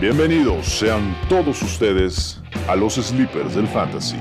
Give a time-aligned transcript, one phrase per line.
[0.00, 4.16] Bienvenidos sean todos ustedes a los Sleepers del Fantasy,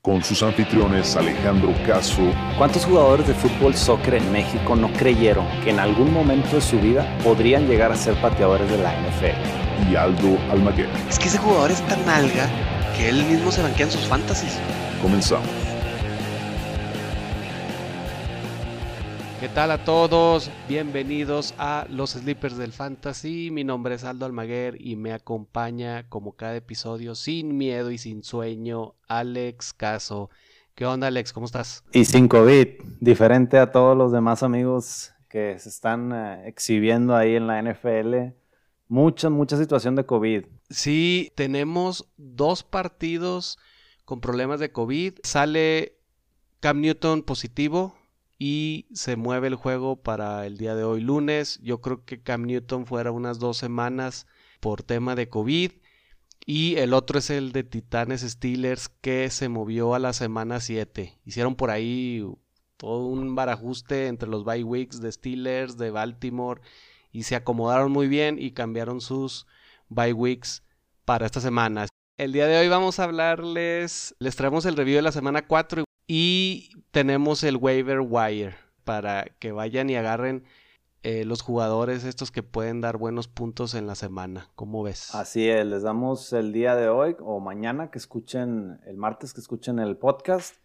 [0.00, 2.22] con sus anfitriones Alejandro Caso.
[2.56, 6.78] ¿Cuántos jugadores de fútbol soccer en México no creyeron que en algún momento de su
[6.78, 9.90] vida podrían llegar a ser pateadores de la NFL?
[9.90, 10.88] Y Aldo Almaguer.
[11.08, 12.48] Es que ese jugador es tan alga
[12.96, 14.56] que él mismo se banquea en sus fantasies.
[15.02, 15.61] Comenzamos.
[19.42, 20.52] ¿Qué tal a todos?
[20.68, 23.50] Bienvenidos a los Sleepers del Fantasy.
[23.50, 28.22] Mi nombre es Aldo Almaguer y me acompaña como cada episodio sin miedo y sin
[28.22, 30.30] sueño Alex Caso.
[30.76, 31.32] ¿Qué onda Alex?
[31.32, 31.82] ¿Cómo estás?
[31.92, 32.68] Y sin COVID,
[33.00, 38.36] diferente a todos los demás amigos que se están eh, exhibiendo ahí en la NFL.
[38.86, 40.44] Mucha, mucha situación de COVID.
[40.70, 43.58] Sí, tenemos dos partidos
[44.04, 45.14] con problemas de COVID.
[45.24, 45.98] Sale
[46.60, 47.96] Cam Newton positivo,
[48.44, 51.60] y se mueve el juego para el día de hoy lunes.
[51.62, 54.26] Yo creo que Cam Newton fuera unas dos semanas
[54.58, 55.70] por tema de COVID.
[56.44, 61.20] Y el otro es el de Titanes Steelers que se movió a la semana 7.
[61.24, 62.26] Hicieron por ahí
[62.78, 66.60] todo un barajuste entre los bye weeks de Steelers, de Baltimore
[67.12, 69.46] y se acomodaron muy bien y cambiaron sus
[69.88, 70.64] bye weeks
[71.04, 71.86] para esta semana.
[72.18, 75.84] El día de hoy vamos a hablarles, les traemos el review de la semana 4
[76.08, 78.54] y tenemos el waiver wire
[78.84, 80.44] para que vayan y agarren
[81.02, 84.50] eh, los jugadores estos que pueden dar buenos puntos en la semana.
[84.54, 85.12] ¿Cómo ves?
[85.14, 89.40] Así es, les damos el día de hoy o mañana que escuchen, el martes que
[89.40, 90.56] escuchen el podcast.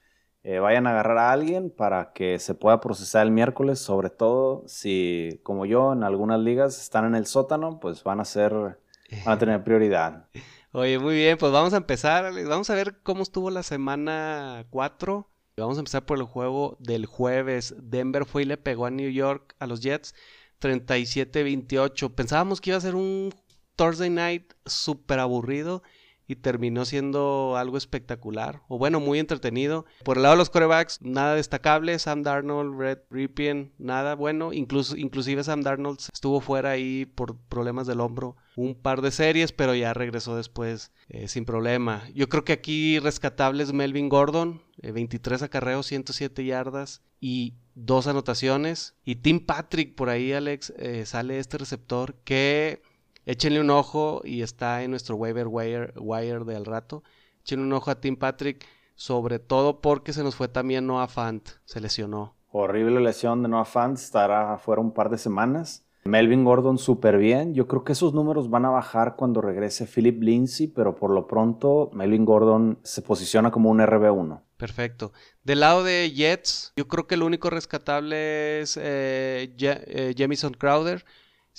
[0.44, 4.64] Eh, vayan a agarrar a alguien para que se pueda procesar el miércoles, sobre todo
[4.67, 9.34] si, como yo, en algunas ligas están en el sótano, pues van a ser, van
[9.34, 10.28] a tener prioridad.
[10.72, 12.31] Oye, muy bien, pues vamos a empezar.
[12.47, 15.28] Vamos a ver cómo estuvo la semana 4.
[15.59, 17.73] Vamos a empezar por el juego del jueves.
[17.80, 20.13] Denver fue y le pegó a New York, a los Jets,
[20.61, 22.13] 37-28.
[22.13, 23.33] Pensábamos que iba a ser un
[23.75, 25.81] Thursday night súper aburrido
[26.27, 29.85] y terminó siendo algo espectacular, o bueno, muy entretenido.
[30.03, 34.97] Por el lado de los corebacks, nada destacable, Sam Darnold, Red Ripien, nada bueno, incluso,
[34.97, 39.75] inclusive Sam Darnold estuvo fuera ahí por problemas del hombro un par de series, pero
[39.75, 42.09] ya regresó después eh, sin problema.
[42.15, 48.07] Yo creo que aquí rescatable es Melvin Gordon, 23 eh, acarreos, 107 yardas y dos
[48.07, 48.95] anotaciones.
[49.05, 52.81] Y Tim Patrick, por ahí Alex, eh, sale este receptor que
[53.27, 57.03] Échenle un ojo y está en nuestro waiver wire, wire del rato.
[57.41, 58.65] Échenle un ojo a Tim Patrick,
[58.95, 62.38] sobre todo porque se nos fue también Noah Fant, se lesionó.
[62.51, 65.83] Horrible lesión de Noah Fant, estará fuera un par de semanas.
[66.05, 67.53] Melvin Gordon súper bien.
[67.53, 71.27] Yo creo que esos números van a bajar cuando regrese Philip Lindsay, pero por lo
[71.27, 74.41] pronto Melvin Gordon se posiciona como un RB1.
[74.55, 75.11] Perfecto.
[75.44, 81.03] Del lado de Jets, yo creo que el único rescatable es eh, eh Jamison Crowder.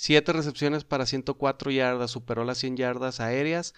[0.01, 3.73] Siete recepciones para 104 yardas, superó las 100 yardas aéreas.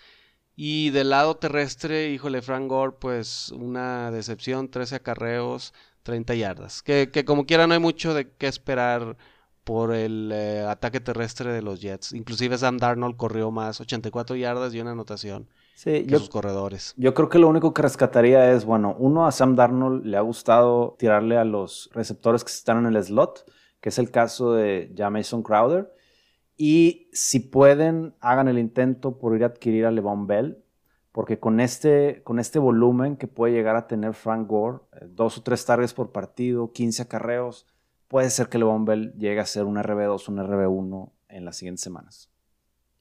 [0.56, 5.74] Y del lado terrestre, híjole, Frank Gore, pues una decepción, 13 acarreos,
[6.04, 6.84] 30 yardas.
[6.84, 9.18] Que, como quiera no hay mucho de qué esperar
[9.64, 12.14] por el eh, ataque terrestre de los Jets.
[12.14, 16.94] Inclusive Sam Darnold corrió más, 84 yardas y una anotación sí, sus corredores.
[16.98, 20.22] Yo creo que lo único que rescataría es, bueno, uno a Sam Darnold le ha
[20.22, 24.94] gustado tirarle a los receptores que están en el slot, que es el caso de
[24.96, 25.92] Jamison Crowder.
[26.64, 30.64] Y si pueden, hagan el intento por ir a adquirir a Levon Bell,
[31.12, 35.40] porque con este, con este volumen que puede llegar a tener Frank Gore, eh, dos
[35.40, 37.66] o tres targets por partido, 15 acarreos,
[38.08, 41.82] puede ser que Levon Bell llegue a ser un RB2, un RB1 en las siguientes
[41.82, 42.30] semanas.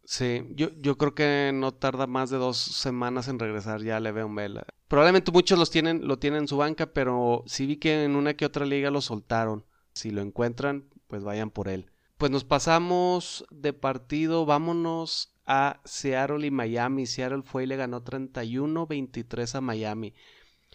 [0.05, 4.35] Sí, yo, yo creo que no tarda más de dos semanas en regresar ya Le'Veon
[4.35, 4.63] Bell.
[4.89, 8.33] Probablemente muchos los tienen, lo tienen en su banca, pero sí vi que en una
[8.33, 9.67] que otra liga lo soltaron.
[9.93, 11.91] Si lo encuentran, pues vayan por él.
[12.21, 17.07] Pues nos pasamos de partido, vámonos a Seattle y Miami.
[17.07, 20.13] Seattle fue y le ganó 31-23 a Miami.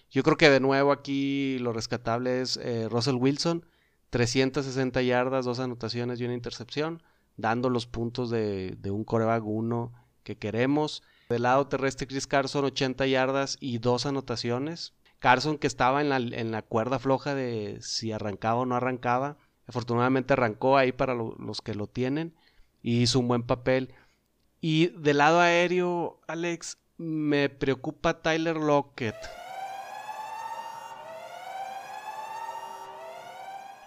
[0.09, 3.63] Yo creo que de nuevo aquí lo rescatable es eh, Russell Wilson,
[4.09, 7.03] 360 yardas, dos anotaciones y una intercepción,
[7.37, 9.93] dando los puntos de, un coreback 1
[10.23, 11.03] que queremos.
[11.29, 14.95] Del lado terrestre, Chris Carson, 80 yardas y dos anotaciones.
[15.19, 19.37] Carson que estaba en la, en la cuerda floja de si arrancaba o no arrancaba
[19.67, 22.33] Afortunadamente arrancó ahí para los que lo tienen
[22.81, 23.93] y hizo un buen papel.
[24.61, 29.15] Y del lado aéreo, Alex, me preocupa Tyler Lockett.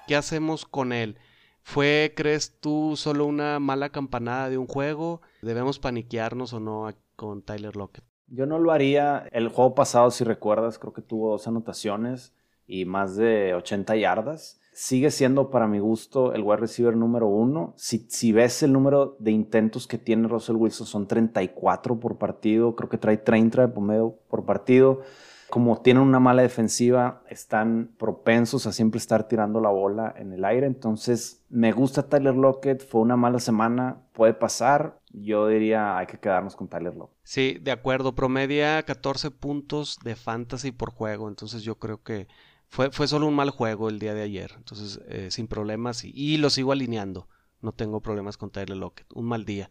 [0.06, 1.18] ¿Qué hacemos con él?
[1.62, 5.20] ¿Fue, crees tú, solo una mala campanada de un juego?
[5.42, 8.04] ¿Debemos paniquearnos o no con Tyler Lockett?
[8.26, 9.28] Yo no lo haría.
[9.32, 12.32] El juego pasado, si recuerdas, creo que tuvo dos anotaciones
[12.66, 14.60] y más de 80 yardas.
[14.80, 17.74] Sigue siendo para mi gusto el wide receiver número uno.
[17.76, 22.76] Si, si ves el número de intentos que tiene Russell Wilson, son 34 por partido.
[22.76, 25.00] Creo que trae 30 de promedio por partido
[25.48, 30.44] como tienen una mala defensiva, están propensos a siempre estar tirando la bola en el
[30.44, 30.66] aire.
[30.66, 32.86] Entonces, me gusta Tyler Lockett.
[32.86, 35.00] Fue una mala semana, puede pasar.
[35.10, 37.16] Yo diría, hay que quedarnos con Tyler Lockett.
[37.22, 38.14] Sí, de acuerdo.
[38.14, 41.28] Promedia 14 puntos de fantasy por juego.
[41.28, 42.28] Entonces, yo creo que
[42.68, 44.52] fue, fue solo un mal juego el día de ayer.
[44.56, 46.04] Entonces, eh, sin problemas.
[46.04, 47.28] Y, y lo sigo alineando.
[47.60, 49.06] No tengo problemas con Tyler Lockett.
[49.14, 49.70] Un mal día.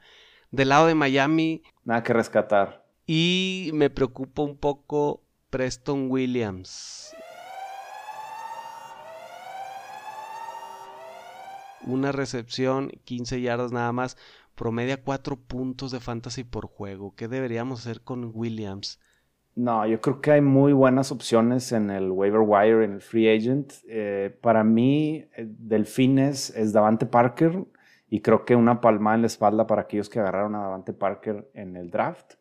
[0.51, 1.63] Del lado de Miami.
[1.83, 2.85] Nada que rescatar.
[3.05, 7.15] Y me preocupa un poco Preston Williams.
[11.85, 14.17] Una recepción, 15 yardas nada más.
[14.55, 17.15] Promedia 4 puntos de fantasy por juego.
[17.15, 18.99] ¿Qué deberíamos hacer con Williams?
[19.57, 23.27] No, yo creo que hay muy buenas opciones en el waiver wire, en el free
[23.27, 23.73] agent.
[23.89, 27.65] Eh, para mí, eh, Delfines es Davante Parker
[28.07, 31.49] y creo que una palma en la espalda para aquellos que agarraron a Davante Parker
[31.55, 32.35] en el draft.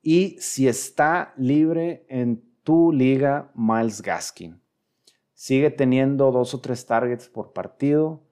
[0.00, 4.58] Y si está libre en tu liga, Miles Gaskin.
[5.34, 8.22] Sigue teniendo dos o tres targets por partido.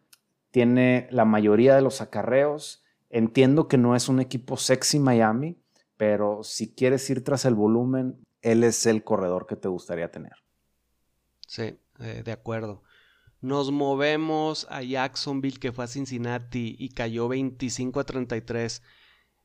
[0.51, 2.83] Tiene la mayoría de los acarreos.
[3.11, 5.59] Entiendo que no es un equipo sexy Miami,
[5.97, 10.33] pero si quieres ir tras el volumen, él es el corredor que te gustaría tener.
[11.47, 12.83] Sí, eh, de acuerdo.
[13.41, 18.83] Nos movemos a Jacksonville, que fue a Cincinnati y cayó 25 a 33.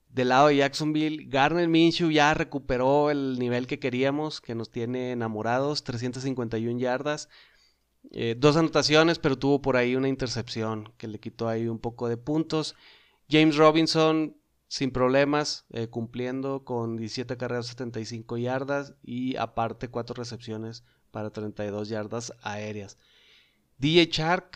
[0.08, 5.12] Del lado de Jacksonville, Garner Minshew ya recuperó el nivel que queríamos, que nos tiene
[5.12, 7.30] enamorados, 351 yardas,
[8.12, 12.08] eh, dos anotaciones, pero tuvo por ahí una intercepción que le quitó ahí un poco
[12.08, 12.76] de puntos.
[13.30, 14.36] James Robinson,
[14.70, 21.90] sin problemas, eh, cumpliendo con 17 carreras, 75 yardas y aparte cuatro recepciones para 32
[21.90, 23.00] yardas aéreas.
[23.80, 24.52] DJ Shark,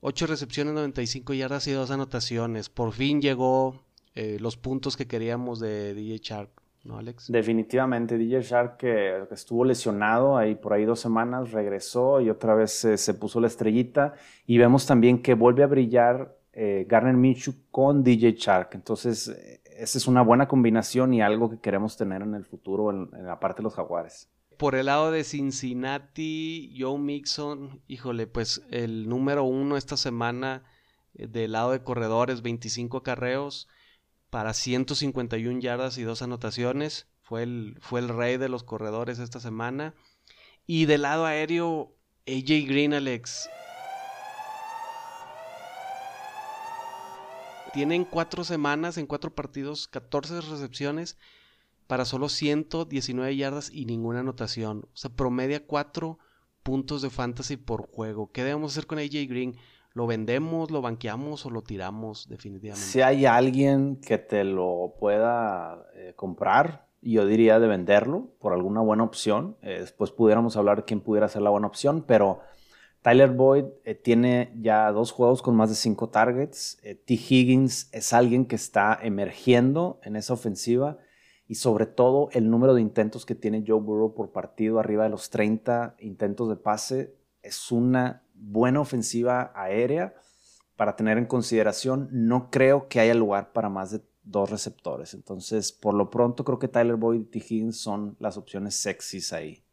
[0.00, 2.68] 8 recepciones, 95 yardas y dos anotaciones.
[2.68, 3.82] Por fin llegó
[4.14, 6.50] eh, los puntos que queríamos de DJ Shark,
[6.84, 7.26] ¿no, Alex?
[7.32, 12.86] Definitivamente, DJ Shark que estuvo lesionado ahí por ahí dos semanas, regresó y otra vez
[12.94, 14.14] se puso la estrellita.
[14.46, 18.70] Y vemos también que vuelve a brillar eh, Garner Minshew con DJ Shark.
[18.72, 22.90] Entonces, eh, esa es una buena combinación y algo que queremos tener en el futuro
[22.90, 28.60] en, la parte de los jaguares por el lado de Cincinnati, Joe Mixon, híjole, pues
[28.72, 30.64] el número uno esta semana
[31.14, 33.68] del lado de corredores, 25 carreos,
[34.30, 37.06] para 151 yardas y dos anotaciones.
[37.22, 39.94] Fue el, fue el rey de los corredores esta semana.
[40.66, 41.94] Y del lado aéreo,
[42.26, 43.48] AJ Green, Alex.
[47.72, 51.18] Tienen cuatro semanas, en cuatro partidos, 14 recepciones
[51.86, 54.84] para solo 119 yardas y ninguna anotación.
[54.92, 56.18] O sea, promedia cuatro
[56.62, 58.30] puntos de fantasy por juego.
[58.30, 59.56] ¿Qué debemos hacer con AJ Green?
[59.94, 62.86] ¿Lo vendemos, lo banqueamos o lo tiramos definitivamente?
[62.86, 68.80] Si hay alguien que te lo pueda eh, comprar, yo diría de venderlo por alguna
[68.80, 69.56] buena opción.
[69.62, 72.40] Después pudiéramos hablar de quién pudiera ser la buena opción, pero
[73.08, 76.78] Tyler Boyd eh, tiene ya dos juegos con más de cinco targets.
[76.82, 77.14] T.
[77.14, 80.98] Higgins es alguien que está emergiendo en esa ofensiva
[81.46, 85.08] y sobre todo el número de intentos que tiene Joe Burrow por partido, arriba de
[85.08, 90.12] los 30 intentos de pase, es una buena ofensiva aérea
[90.76, 92.10] para tener en consideración.
[92.12, 95.14] No creo que haya lugar para más de dos receptores.
[95.14, 97.38] Entonces, por lo pronto, creo que Tyler Boyd y T.
[97.38, 99.64] Higgins son las opciones sexys ahí.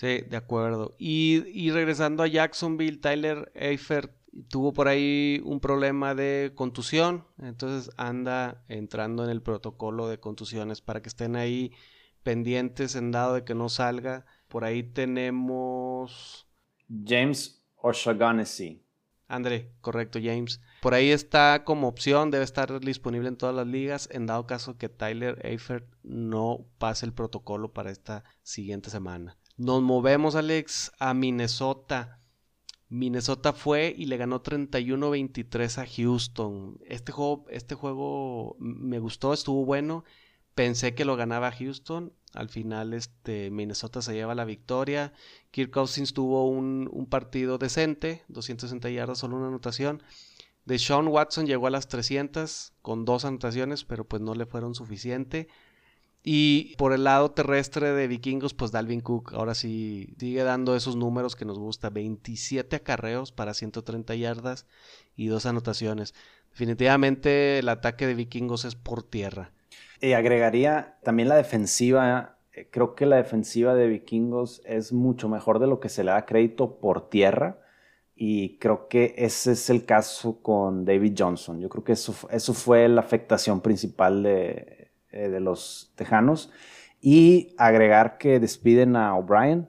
[0.00, 0.96] Sí, de acuerdo.
[0.98, 4.10] Y, regresando a Jacksonville, Tyler Eifert
[4.48, 10.80] tuvo por ahí un problema de contusión, entonces anda entrando en el protocolo de contusiones
[10.80, 11.74] para que estén ahí
[12.22, 14.24] pendientes en dado de que no salga.
[14.48, 16.48] Por ahí tenemos
[16.88, 18.82] James O'Shaughnessy.
[19.28, 20.62] André, correcto, James.
[20.80, 24.78] Por ahí está como opción, debe estar disponible en todas las ligas, en dado caso
[24.78, 29.36] que Tyler Eifert no pase el protocolo para esta siguiente semana.
[29.60, 32.18] Nos movemos, Alex, a Minnesota.
[32.88, 36.78] Minnesota fue y le ganó 31-23 a Houston.
[36.86, 40.02] Este juego, este juego me gustó, estuvo bueno.
[40.54, 42.14] Pensé que lo ganaba Houston.
[42.32, 45.12] Al final, este, Minnesota se lleva la victoria.
[45.50, 50.02] Kirk Cousins tuvo un, partido decente, 260 yardas, solo una anotación.
[50.64, 54.74] De Sean Watson llegó a las 300 con dos anotaciones, pero pues no le fueron
[54.74, 55.48] suficiente.
[56.22, 60.96] Y por el lado terrestre de Vikingos, pues Dalvin Cook ahora sí sigue dando esos
[60.96, 61.88] números que nos gusta.
[61.88, 64.66] 27 acarreos para 130 yardas
[65.16, 66.14] y dos anotaciones.
[66.50, 69.52] Definitivamente el ataque de Vikingos es por tierra.
[70.00, 75.58] Y agregaría también la defensiva eh, creo que la defensiva de Vikingos es mucho mejor
[75.58, 77.58] de lo que se le da crédito por tierra.
[78.16, 81.60] Y creo que ese es el caso con David Johnson.
[81.60, 84.79] Yo creo que eso, eso fue la afectación principal de,
[85.12, 86.50] eh, de los Tejanos.
[87.00, 89.68] Y agregar que despiden a O'Brien,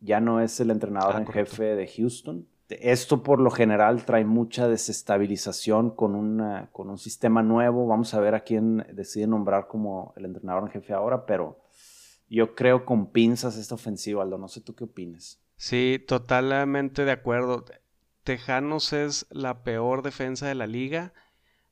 [0.00, 1.52] ya no es el entrenador Ah, en correcto.
[1.56, 2.46] jefe de Houston.
[2.68, 7.86] Esto por lo general trae mucha desestabilización con, una, con un sistema nuevo.
[7.86, 11.58] Vamos a ver a quién decide nombrar como el entrenador en jefe ahora, pero
[12.28, 14.38] yo creo con pinzas esta ofensiva, Aldo.
[14.38, 15.40] No sé tú qué opinas.
[15.56, 17.64] Sí, totalmente de acuerdo.
[18.22, 21.12] Tejanos es la peor defensa de la liga.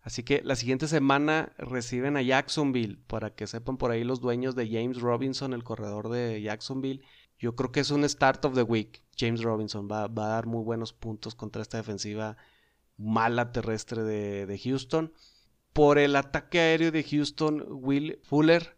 [0.03, 4.55] Así que la siguiente semana reciben a Jacksonville, para que sepan por ahí los dueños
[4.55, 7.03] de James Robinson, el corredor de Jacksonville.
[7.39, 9.03] Yo creo que es un start of the week.
[9.17, 12.37] James Robinson va, va a dar muy buenos puntos contra esta defensiva
[12.97, 15.13] mala terrestre de, de Houston.
[15.73, 18.77] Por el ataque aéreo de Houston, Will Fuller,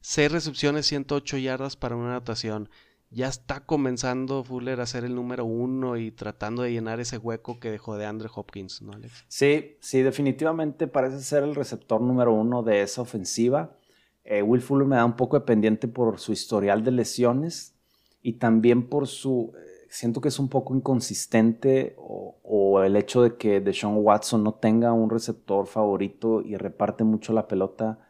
[0.00, 2.68] 6 recepciones, 108 yardas para una anotación
[3.12, 7.60] ya está comenzando Fuller a ser el número uno y tratando de llenar ese hueco
[7.60, 9.24] que dejó de Andre Hopkins, ¿no, Alex?
[9.28, 13.76] Sí, sí, definitivamente parece ser el receptor número uno de esa ofensiva.
[14.24, 17.74] Eh, Will Fuller me da un poco de pendiente por su historial de lesiones
[18.22, 19.52] y también por su...
[19.56, 24.54] eh, siento que es un poco inconsistente o, el hecho de que Deshaun Watson no
[24.54, 28.00] tenga un receptor favorito y reparte mucho la pelota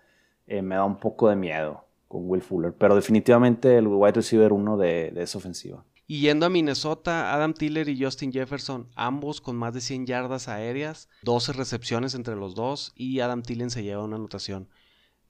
[0.47, 4.53] eh, me da un poco de miedo con Will Fuller, pero definitivamente el wide receiver
[4.53, 5.83] uno de, de esa ofensiva.
[6.07, 10.47] Y yendo a Minnesota, Adam Tiller y Justin Jefferson, ambos con más de 100 yardas
[10.47, 14.69] aéreas, 12 recepciones entre los dos y Adam Tillen se lleva una anotación.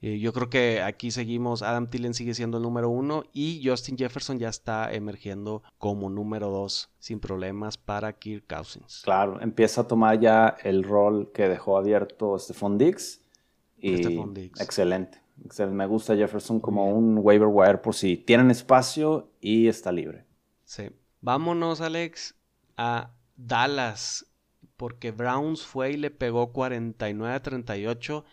[0.01, 3.97] Eh, yo creo que aquí seguimos, Adam Tillen sigue siendo el número uno y Justin
[3.97, 9.03] Jefferson ya está emergiendo como número dos sin problemas para Kirk Cousins.
[9.05, 13.21] Claro, empieza a tomar ya el rol que dejó abierto Stephon Diggs.
[13.79, 14.35] Y Stephon.
[14.37, 15.22] Excelente.
[15.45, 15.77] Excelente.
[15.77, 20.27] Me gusta Jefferson como un waiver wire por si tienen espacio y está libre.
[20.65, 20.91] Sí.
[21.21, 22.35] Vámonos, Alex,
[22.77, 24.27] a Dallas,
[24.77, 28.25] porque Browns fue y le pegó 49 a 38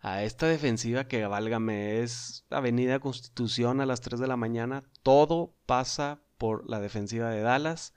[0.00, 4.84] a esta defensiva que, válgame, es Avenida Constitución a las 3 de la mañana.
[5.02, 7.94] Todo pasa por la defensiva de Dallas.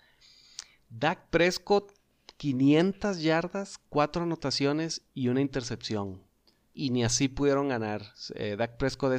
[0.89, 1.93] Dak Prescott,
[2.37, 6.23] 500 yardas, 4 anotaciones y una intercepción.
[6.81, 8.01] Y ni así pudieron ganar.
[8.33, 9.13] Eh, Dak Prescott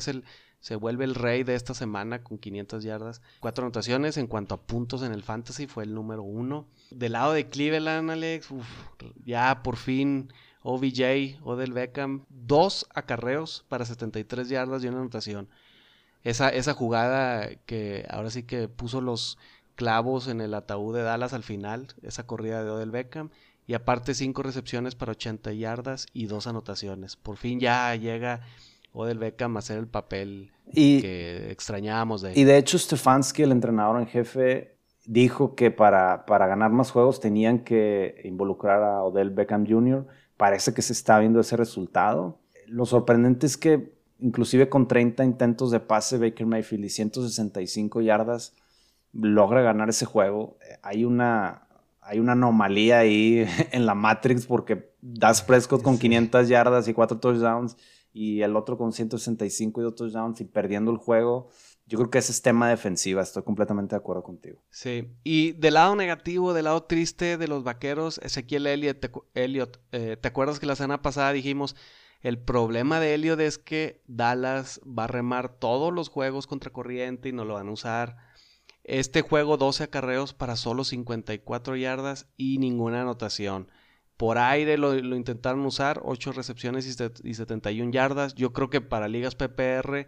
[0.58, 4.16] se vuelve el rey de esta semana con 500 yardas, 4 anotaciones.
[4.16, 6.66] En cuanto a puntos en el fantasy, fue el número uno.
[6.90, 8.48] Del lado de Cleveland, Alex,
[9.24, 15.48] ya por fin OBJ, Odell Beckham, dos acarreos para 73 yardas y una anotación.
[16.24, 19.38] Esa, esa jugada que ahora sí que puso los
[19.76, 23.30] clavos en el ataúd de Dallas al final, esa corrida de Odell Beckham.
[23.66, 27.16] Y aparte cinco recepciones para 80 yardas y dos anotaciones.
[27.16, 28.40] Por fin ya llega
[28.92, 32.38] Odell Beckham a hacer el papel Y, que extrañábamos de él.
[32.38, 37.20] y de hecho Stefanski, el entrenador en jefe, dijo que para, para ganar más juegos
[37.20, 40.06] tenían que involucrar a Odell Beckham Jr.
[40.36, 42.40] Parece que se está viendo ese resultado.
[42.66, 48.54] Lo sorprendente es que inclusive con 30 intentos de pase Baker Mayfield y 165 yardas
[49.12, 50.56] logra ganar ese juego.
[50.62, 51.66] Eh, Hay una,
[52.02, 56.00] hay una anomalía ahí en la Matrix porque Das Prescott con Sí.
[56.02, 57.76] 500 yardas y 4 touchdowns
[58.12, 61.48] y el otro con 165 y 2 touchdowns y perdiendo el juego.
[61.86, 64.62] Yo creo que ese es tema defensiva, estoy completamente de acuerdo contigo.
[64.70, 69.78] Sí, y del lado negativo, del lado triste de los vaqueros, Ezequiel Elliott, te, Elliott,
[69.90, 71.74] eh, ¿te acuerdas que la semana pasada dijimos,
[72.20, 77.30] el problema de Elliott es que Dallas va a remar todos los juegos contra corriente
[77.30, 78.16] y no lo van a usar?
[78.84, 83.68] Este juego 12 acarreos para solo 54 yardas y ninguna anotación.
[84.16, 88.34] Por aire lo, intentaron usar, 8 recepciones y, y 71 yardas.
[88.34, 90.06] Yo creo que para ligas PPR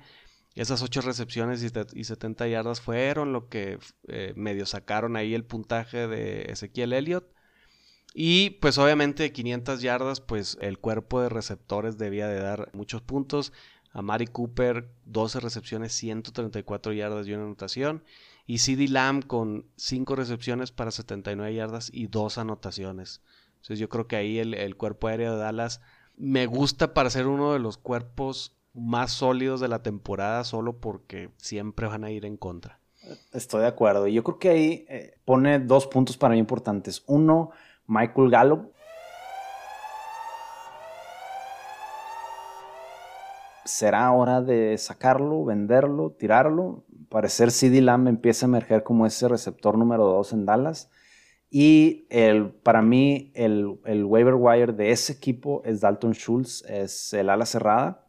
[0.55, 5.45] esas 8 recepciones y, y 70 yardas fueron lo que eh, medio sacaron ahí el
[5.45, 7.27] puntaje de Ezequiel Elliott.
[8.15, 13.53] Y pues obviamente 500 yardas, pues el cuerpo de receptores debía de dar muchos puntos.
[13.91, 18.05] A Mari Cooper, 12 recepciones, 134 yardas y una anotación.
[18.47, 23.23] Y CD Lamb con 5 recepciones para 79 yardas y 2 anotaciones.
[23.57, 25.81] Entonces yo creo que ahí el, el cuerpo aéreo de Dallas
[26.17, 31.31] me gusta para ser uno de los cuerpos más sólidos de la temporada solo porque
[31.37, 32.81] siempre van a ir en contra.
[33.33, 34.07] Estoy de acuerdo.
[34.07, 37.03] Y yo creo que ahí eh, pone dos puntos para mí importantes.
[37.07, 37.51] Uno,
[37.87, 38.74] Michael Gallup.
[43.65, 46.85] ¿Será hora de sacarlo, venderlo, tirarlo?
[47.09, 50.91] Parecer CD Lamb empieza a emerger como ese receptor número dos en Dallas.
[51.51, 57.13] Y el, para mí, el, el waiver wire de ese equipo es Dalton Schultz, es
[57.13, 58.05] el ala cerrada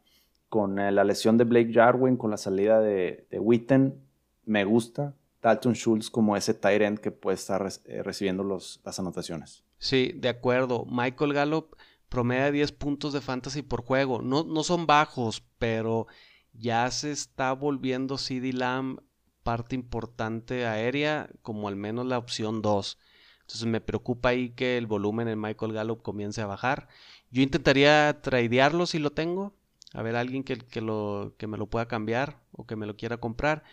[0.50, 4.02] con eh, la lesión de Blake Jarwin, con la salida de, de Witten,
[4.46, 9.64] me gusta Dalton Schultz como ese tight que puede estar eh, recibiendo los, las anotaciones.
[9.78, 10.86] Sí, de acuerdo.
[10.90, 11.76] Michael Gallup
[12.10, 14.22] promedia 10 puntos de fantasy por juego.
[14.22, 16.08] No, no son bajos, pero
[16.54, 19.00] ya se está volviendo CD Lamb
[19.44, 22.98] parte importante aérea, como al menos la opción 2.
[23.42, 26.88] Entonces me preocupa ahí que el volumen en Michael Gallup comience a bajar.
[27.30, 29.54] Yo intentaría tradearlo si lo tengo.
[29.94, 32.98] A ver, alguien que, que, lo, que me lo pueda cambiar o que me lo
[32.98, 33.64] quiera comprar.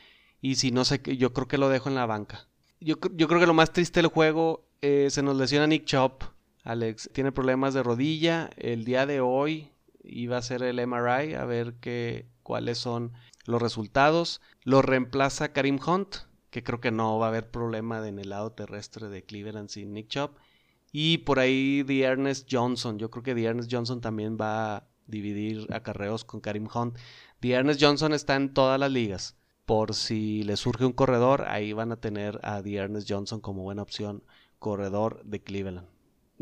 [0.43, 2.49] Y si no sé, yo creo que lo dejo en la banca.
[2.81, 6.23] Yo, yo creo que lo más triste del juego eh, se nos lesiona Nick Chop.
[6.63, 8.51] Alex tiene problemas de rodilla.
[8.57, 9.73] El día de hoy
[10.05, 13.13] iba a ser el MRI a ver qué, cuáles son
[13.47, 14.41] los resultados.
[14.63, 16.17] Lo reemplaza Karim Hunt,
[16.51, 19.93] que creo que no va a haber problema en el lado terrestre de Cleveland sin
[19.93, 20.37] Nick Chop.
[20.93, 22.99] Y por ahí The Ernest Johnson.
[22.99, 26.97] Yo creo que The Ernest Johnson también va a dividir acarreos con Karim Hunt.
[27.41, 29.37] The Ernest Johnson está en todas las ligas.
[29.65, 33.63] Por si le surge un corredor, ahí van a tener a The Ernest Johnson como
[33.63, 34.23] buena opción,
[34.59, 35.92] corredor de Cleveland.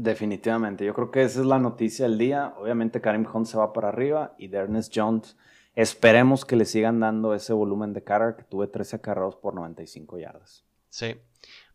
[0.02, 2.54] Definitivamente, yo creo que esa es la noticia del día.
[2.59, 5.37] Obviamente Karim Hunt se va para arriba y Ernest Jones
[5.75, 10.19] Esperemos que le sigan dando ese volumen de carga que tuve 13 acarreos por 95
[10.19, 10.64] yardas.
[10.88, 11.16] Sí.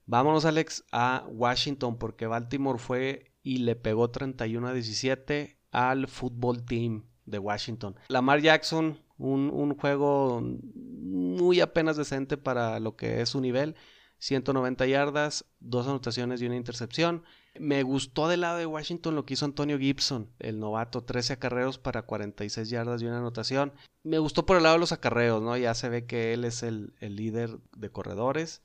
[0.06, 6.66] Vámonos, Alex, a Washington porque Baltimore fue y le pegó 31 a 17 al fútbol
[6.66, 7.96] team de Washington.
[8.10, 13.76] Lamar Jackson, un, un juego muy apenas decente para lo que es su nivel.
[14.20, 17.24] 190 yardas, dos anotaciones y una intercepción.
[17.58, 21.78] Me gustó del lado de Washington lo que hizo Antonio Gibson, el novato, 13 acarreos
[21.78, 23.72] para 46 yardas y una anotación.
[24.04, 25.56] Me gustó por el lado de los acarreos, ¿no?
[25.56, 28.62] Ya se ve que él es el, líder de corredores.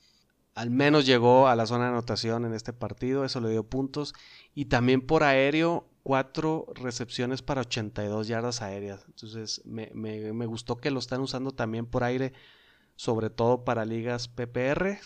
[0.54, 4.12] Al menos llegó a la zona de anotación en este partido, eso le dio puntos.
[4.54, 9.04] Y también por aéreo, cuatro recepciones para 82 yardas aéreas.
[9.06, 12.32] Entonces me, me gustó que lo están usando también por aire,
[12.96, 14.98] sobre todo para ligas PPR.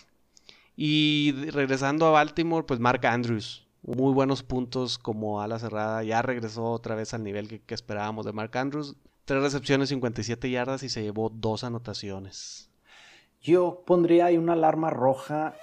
[0.75, 6.03] Y regresando a Baltimore, pues Mark Andrews, muy buenos puntos como ala cerrada.
[6.03, 8.95] Ya regresó otra vez al nivel que, esperábamos de Mark Andrews.
[9.25, 12.69] Tres recepciones, 57 yardas y se llevó dos anotaciones.
[13.41, 15.55] Yo pondría ahí una alarma roja.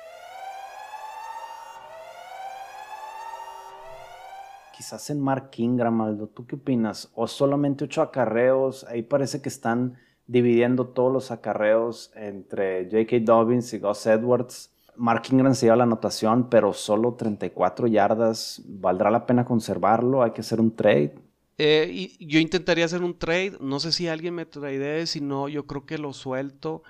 [4.76, 6.28] Quizás en Mark Ingram, Aldo.
[6.28, 7.10] ¿Tú qué opinas?
[7.14, 8.84] ¿O solamente ocho acarreos?
[8.84, 13.16] Ahí parece que están dividiendo todos los acarreos entre J.K.
[13.20, 14.71] Dobbins y Gus Edwards.
[14.96, 18.62] Mark Ingram se lleva la anotación, pero solo 34 yardas.
[18.66, 20.22] ¿Valdrá la pena conservarlo?
[20.22, 21.14] ¿Hay que hacer un trade?
[21.58, 23.56] Eh, yo intentaría hacer un trade.
[23.60, 26.82] No sé si alguien me trae si no, yo creo que lo suelto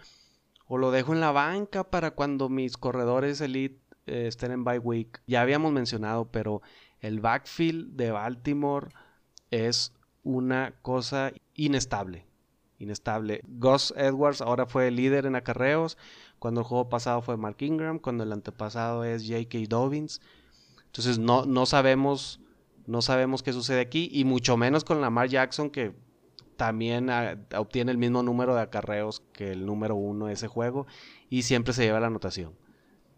[0.67, 4.79] o lo dejo en la banca para cuando mis corredores elite eh, estén en bye
[4.79, 5.21] week.
[5.27, 6.62] Ya habíamos mencionado, pero
[7.01, 8.88] el backfield de Baltimore
[9.51, 12.27] es una cosa inestable.
[12.79, 13.43] Inestable.
[13.47, 15.99] Gus Edwards ahora fue líder en acarreos
[16.42, 19.59] cuando el juego pasado fue Mark Ingram, cuando el antepasado es J.K.
[19.68, 20.20] Dobbins.
[20.87, 22.40] Entonces no, no sabemos
[22.85, 25.94] no sabemos qué sucede aquí y mucho menos con Lamar Jackson que
[26.57, 30.88] también ah, obtiene el mismo número de acarreos que el número uno de ese juego
[31.31, 32.55] y siempre se lleva la anotación.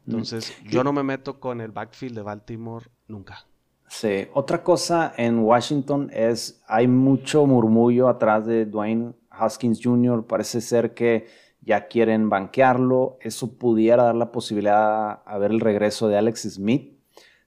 [0.04, 0.10] Mm.
[0.10, 3.46] Entonces yo no me meto con el backfield de Baltimore nunca.
[3.88, 10.26] Sí, otra cosa en Washington es hay mucho murmullo atrás de Dwayne Haskins Jr.
[10.26, 11.26] Parece ser que
[11.64, 13.18] ya quieren banquearlo.
[13.20, 16.98] Eso pudiera dar la posibilidad a ver el regreso de Alex Smith.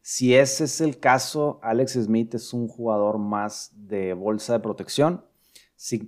[0.02, 5.26] Si ese es el caso, Alex Smith es un jugador más de bolsa de protección,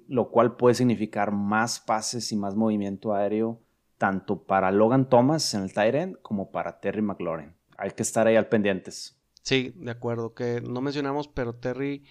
[0.07, 3.61] lo cual puede significar más pases y más movimiento aéreo,
[3.97, 7.53] tanto para Logan Thomas en el tight end como para Terry McLaurin.
[7.77, 9.19] Hay que estar ahí al pendientes.
[9.43, 12.03] Sí, de acuerdo, que no mencionamos, pero Terry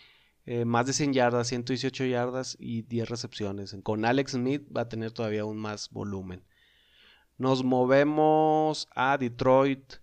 [0.51, 3.77] eh, más de 100 yardas, 118 yardas y 10 recepciones.
[3.83, 6.43] Con Alex Smith va a tener todavía aún más volumen.
[7.37, 9.97] Nos movemos a Detroit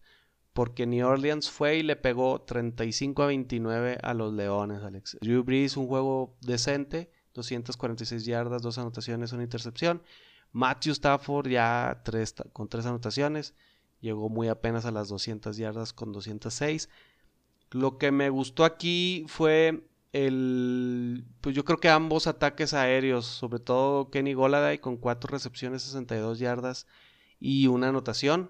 [0.53, 5.17] porque New Orleans fue y le pegó 35 a 29 a los Leones, Alex.
[5.19, 10.03] Drew Brees, un juego decente, 246 yardas, dos anotaciones, una intercepción.
[10.51, 12.03] Matthew Stafford ya
[12.53, 13.55] con tres anotaciones,
[13.99, 16.87] llegó muy apenas a las 200 yardas con 206.
[17.71, 23.59] Lo que me gustó aquí fue el, pues yo creo que ambos ataques aéreos, sobre
[23.59, 26.87] todo Kenny Goladay con cuatro recepciones, 62 yardas
[27.39, 28.49] y una anotación.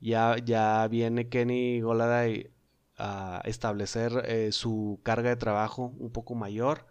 [0.00, 2.52] Ya, ya viene Kenny Goladay
[2.96, 6.86] a establecer eh, su carga de trabajo un poco mayor.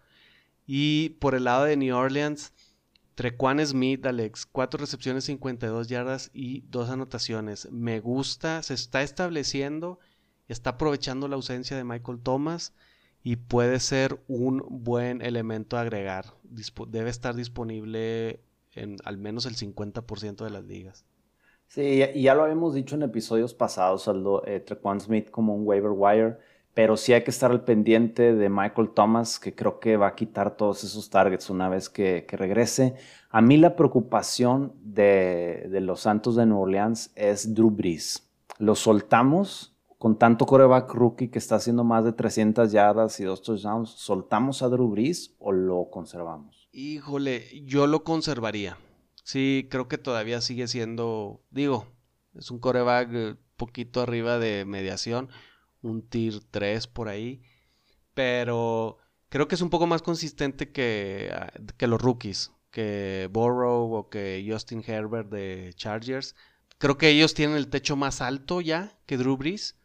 [0.66, 2.52] Y por el lado de New Orleans,
[3.14, 7.72] Trequan Smith, Alex, cuatro recepciones, 52 yardas y dos anotaciones.
[7.72, 10.00] Me gusta, se está estableciendo,
[10.48, 12.74] está aprovechando la ausencia de Michael Thomas
[13.26, 16.26] y puede ser un buen elemento a agregar.
[16.86, 18.38] debe estar disponible
[18.72, 21.04] en al menos el 50% de las ligas.
[21.66, 25.66] Sí, y ya lo habíamos dicho en episodios pasados, Aldo, eh, Trequan Smith como un
[25.66, 26.38] waiver wire,
[26.72, 30.14] pero sí hay que estar al pendiente de Michael Thomas, que creo que va a
[30.14, 32.94] quitar todos esos targets una vez que, regrese.
[33.30, 38.30] A mí la preocupación de, los Santos de Nueva Orleans es Drew Brees.
[38.58, 43.42] Lo soltamos con tanto coreback rookie que está haciendo más de 300 yardas y dos
[43.42, 43.90] touchdowns.
[43.90, 46.68] ¿Soltamos a Drew Brees o lo conservamos?
[46.72, 48.76] Híjole, yo lo conservaría.
[49.22, 51.86] Sí, creo que todavía sigue siendo, digo,
[52.34, 55.30] es un coreback eh, poquito arriba de mediación,
[55.82, 57.42] un tier 3 por ahí,
[58.14, 63.94] pero creo que es un poco más consistente que, ah, que los rookies, que Burrow
[63.94, 66.36] o que Justin Herbert de Chargers.
[66.78, 69.76] Creo que ellos tienen el techo más alto ya que Drew Brees,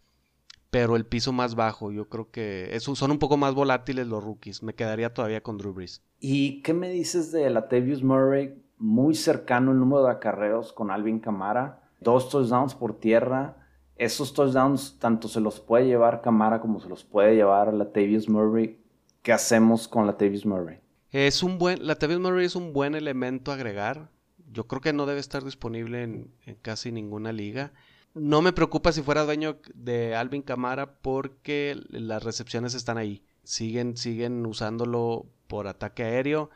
[0.72, 1.92] pero el piso más bajo.
[1.92, 4.64] Yo creo que son un poco más volátiles los rookies.
[4.64, 6.02] Me quedaría todavía con Drew Brees.
[6.20, 8.56] ¿Y qué me dices de Latavius Murray?
[8.82, 11.84] muy cercano el número de acarreos con Alvin Camara.
[12.00, 13.58] Dos touchdowns por tierra.
[13.96, 18.80] Esos touchdowns tanto se los puede llevar Camara como se los puede llevar Latavius Murray.
[19.22, 20.80] ¿Qué hacemos con Latavius Murray?
[21.12, 24.10] Es un buen, Latavius Murray es un buen elemento a agregar.
[24.52, 27.74] Yo creo que no debe estar disponible en, en casi ninguna liga.
[28.14, 33.24] No me preocupa si fuera dueño de Alvin Camara porque las recepciones están ahí.
[33.44, 36.50] Siguen, siguen usándolo por ataque aéreo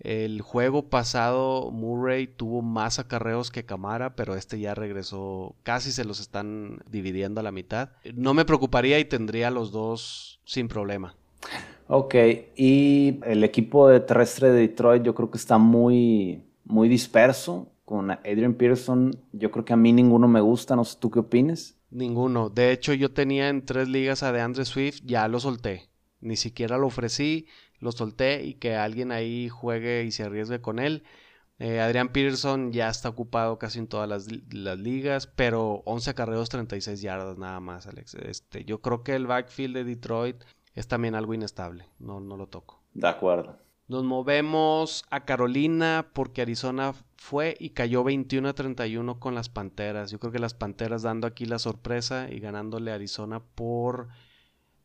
[0.00, 6.04] el juego pasado Murray tuvo más acarreos que Camara, pero este ya regresó, casi se
[6.04, 7.90] los están dividiendo a la mitad.
[8.14, 11.16] No me preocuparía y tendría los dos sin problema.
[11.86, 12.14] Ok,
[12.56, 17.68] y el equipo de terrestre de Detroit yo creo que está muy, muy disperso.
[17.84, 21.18] Con Adrian Pearson, yo creo que a mí ninguno me gusta, no sé tú qué
[21.18, 21.76] opines.
[21.90, 22.48] Ninguno.
[22.48, 25.90] De hecho, yo tenía en tres ligas a DeAndre Swift, ya lo solté.
[26.20, 27.46] Ni siquiera lo ofrecí
[27.84, 31.04] lo solté y que alguien ahí juegue y se arriesgue con él.
[31.60, 37.00] Eh, Adrián Peterson ya está ocupado casi en todas las, ligas, pero 11 acarreos, 36
[37.00, 38.14] yardas nada más, Alex.
[38.14, 40.42] Este, yo creo que el backfield de Detroit
[40.74, 42.82] es también algo inestable, no, no lo toco.
[42.92, 43.56] De acuerdo.
[43.86, 50.10] Nos movemos a Carolina porque Arizona fue y cayó 21 a 31 con las Panteras.
[50.10, 54.08] Yo creo que las Panteras dando aquí la sorpresa y ganándole a Arizona por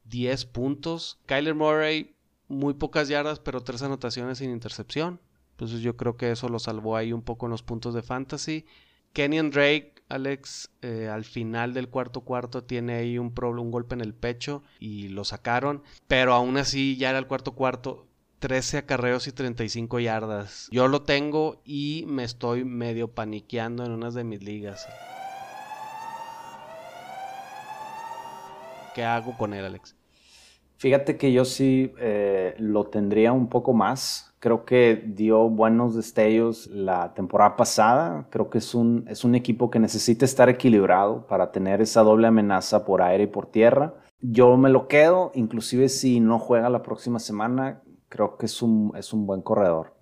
[0.05, 1.19] 10 puntos.
[1.25, 2.15] Kyler Murray
[2.49, 5.21] muy pocas yardas, pero tres anotaciones sin intercepción.
[5.51, 8.65] Entonces yo creo que eso lo salvó ahí un poco en los puntos de fantasy.
[9.13, 14.01] Kenyon Drake, Alex, eh, al final del cuarto cuarto tiene ahí un, un golpe en
[14.01, 15.83] el pecho y lo sacaron.
[16.07, 18.09] Pero aún así ya era el cuarto cuarto.
[18.39, 20.67] 13 acarreos y 35 yardas.
[20.71, 24.88] Yo lo tengo y me estoy medio paniqueando en unas de mis ligas.
[28.95, 29.95] ¿Qué hago con él, Alex?
[30.78, 34.34] Fíjate que yo sí eh, lo tendría un poco más.
[34.39, 38.28] Creo que dio buenos destellos la temporada pasada.
[38.30, 42.28] Creo que es un, es un equipo que necesita estar equilibrado para tener esa doble
[42.28, 43.93] amenaza por aire y por tierra.
[44.21, 48.91] Yo me lo quedo, inclusive si no juega la próxima semana, creo que es un,
[48.95, 49.95] es un buen corredor.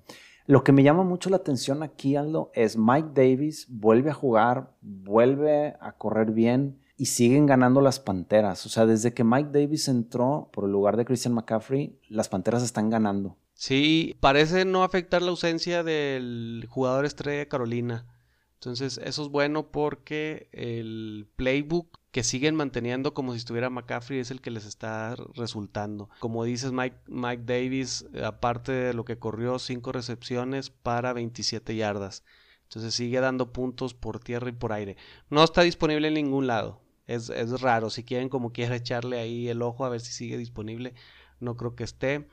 [0.46, 4.72] Lo que me llama mucho la atención aquí, Aldo, es Mike Davis vuelve a jugar,
[4.82, 8.66] vuelve a correr bien y siguen ganando las Panteras.
[8.66, 12.64] O sea, desde que Mike Davis entró por el lugar de Christian McCaffrey, las Panteras
[12.64, 13.38] están ganando.
[13.54, 18.06] Sí, parece no afectar la ausencia del jugador estrella Carolina.
[18.54, 24.32] Entonces, eso es bueno porque el playbook que siguen manteniendo como si estuviera McCaffrey es
[24.32, 26.10] el que les está resultando.
[26.18, 32.24] Como dices, Mike, Mike Davis, aparte de lo que corrió, cinco recepciones para 27 yardas.
[32.64, 34.98] Entonces sigue dando puntos por tierra y por aire.
[35.30, 36.82] No está disponible en ningún lado.
[37.06, 37.30] Es,
[37.62, 37.92] raro.
[37.92, 40.96] Si quieren como quiera echarle ahí el ojo a ver si sigue disponible,
[41.40, 42.28] no creo que esté.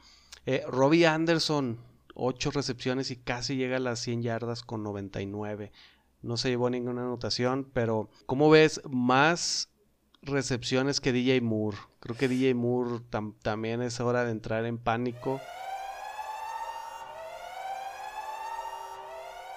[0.47, 1.79] Eh, Robbie Anderson,
[2.15, 5.73] 8 recepciones y casi llega a las 100 yardas con 99.
[6.23, 8.81] No se llevó ninguna anotación, pero ¿cómo ves?
[8.89, 9.69] Más
[10.27, 11.77] recepciones que DJ Moore.
[12.01, 13.01] Creo que DJ Moore
[13.43, 15.41] también es hora de entrar en pánico.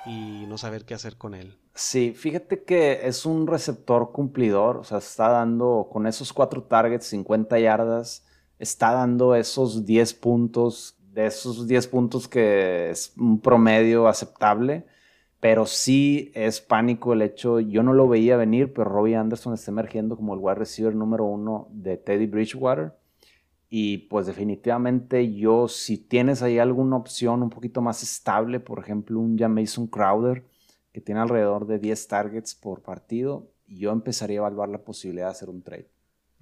[0.05, 1.57] Y no saber qué hacer con él.
[1.73, 7.05] Sí, fíjate que es un receptor cumplidor, o sea, está dando con esos cuatro targets,
[7.07, 8.25] 50 yardas,
[8.57, 14.87] está dando esos 10 puntos, de esos 10 puntos que es un promedio aceptable,
[15.39, 19.71] pero sí es pánico el hecho, yo no lo veía venir, pero Robbie Anderson está
[19.71, 22.93] emergiendo como el wide receiver número uno de Teddy Bridgewater.
[23.69, 29.19] Y pues definitivamente yo, si tienes ahí alguna opción un poquito más estable, por ejemplo
[29.19, 30.45] un Jamison Crowder,
[30.93, 35.31] que tiene alrededor de 10 targets por partido, yo empezaría a evaluar la posibilidad de
[35.31, 35.91] hacer un trade.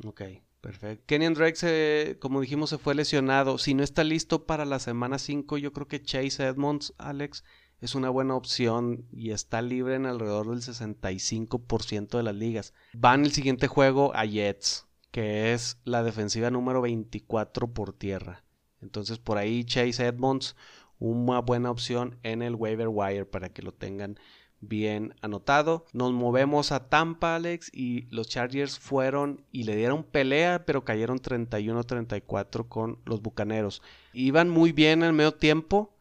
[0.06, 0.22] Ok,
[0.62, 1.04] perfecto.
[1.08, 3.58] Kenyon Drake, se, como dijimos, se fue lesionado.
[3.58, 7.44] Si no está listo para la semana 5, yo creo que Chase Edmonds, Alex,
[7.86, 12.74] es una buena opción y está libre en alrededor del 65% de las ligas.
[12.94, 18.44] Van el siguiente juego a Jets, que es la defensiva número 24 por tierra.
[18.82, 20.56] Entonces por ahí Chase Edmonds,
[20.98, 24.20] una buena opción en el waiver wire para que lo tengan
[24.62, 25.86] bien anotado.
[25.94, 31.20] Nos movemos a Tampa, Alex, y los Chargers fueron y le dieron pelea, pero cayeron
[31.20, 33.84] 31-34 con los Bucaneros.
[34.14, 35.95] Iban muy bien en el medio tiempo,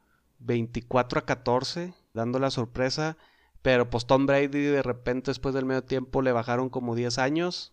[0.45, 3.17] 24 a 14, dando la sorpresa.
[3.63, 7.73] Pero pues Tom Brady de repente después del medio tiempo le bajaron como 10 años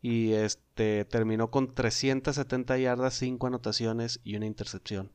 [0.00, 5.10] y este terminó con 370 yardas, 5 anotaciones y una intercepción.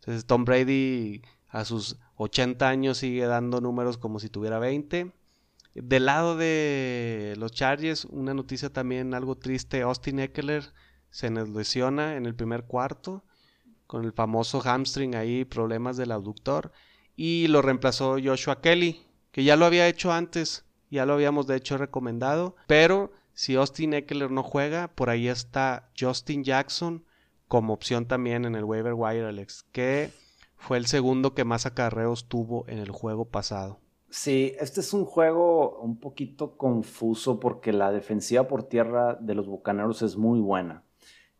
[0.00, 5.12] Entonces Tom Brady a sus 80 años sigue dando números como si tuviera 20.
[5.74, 10.64] Del lado de los Chargers, una noticia también algo triste, Austin Eckler
[11.10, 13.22] se lesiona en el primer cuarto
[13.86, 16.72] con el famoso hamstring ahí, problemas del abductor.
[17.16, 21.56] Y lo reemplazó Joshua Kelly, que ya lo había hecho antes, ya lo habíamos de
[21.56, 22.56] hecho recomendado.
[22.66, 27.04] Pero si Austin Eckler no juega, por ahí está Justin Jackson
[27.48, 30.10] como opción también en el waiver wire, Alex, que
[30.56, 33.78] fue el segundo que más acarreos tuvo en el juego pasado.
[34.08, 39.46] Sí, este es un juego un poquito confuso porque la defensiva por tierra de los
[39.46, 40.85] Bucaneros es muy buena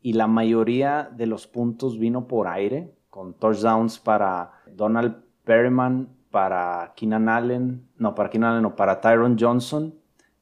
[0.06, 6.92] y la mayoría de los puntos vino por aire, con touchdowns para Donald Perryman, para
[6.94, 9.96] Keenan Allen, no, para Keenan Allen, no, para Tyron Johnson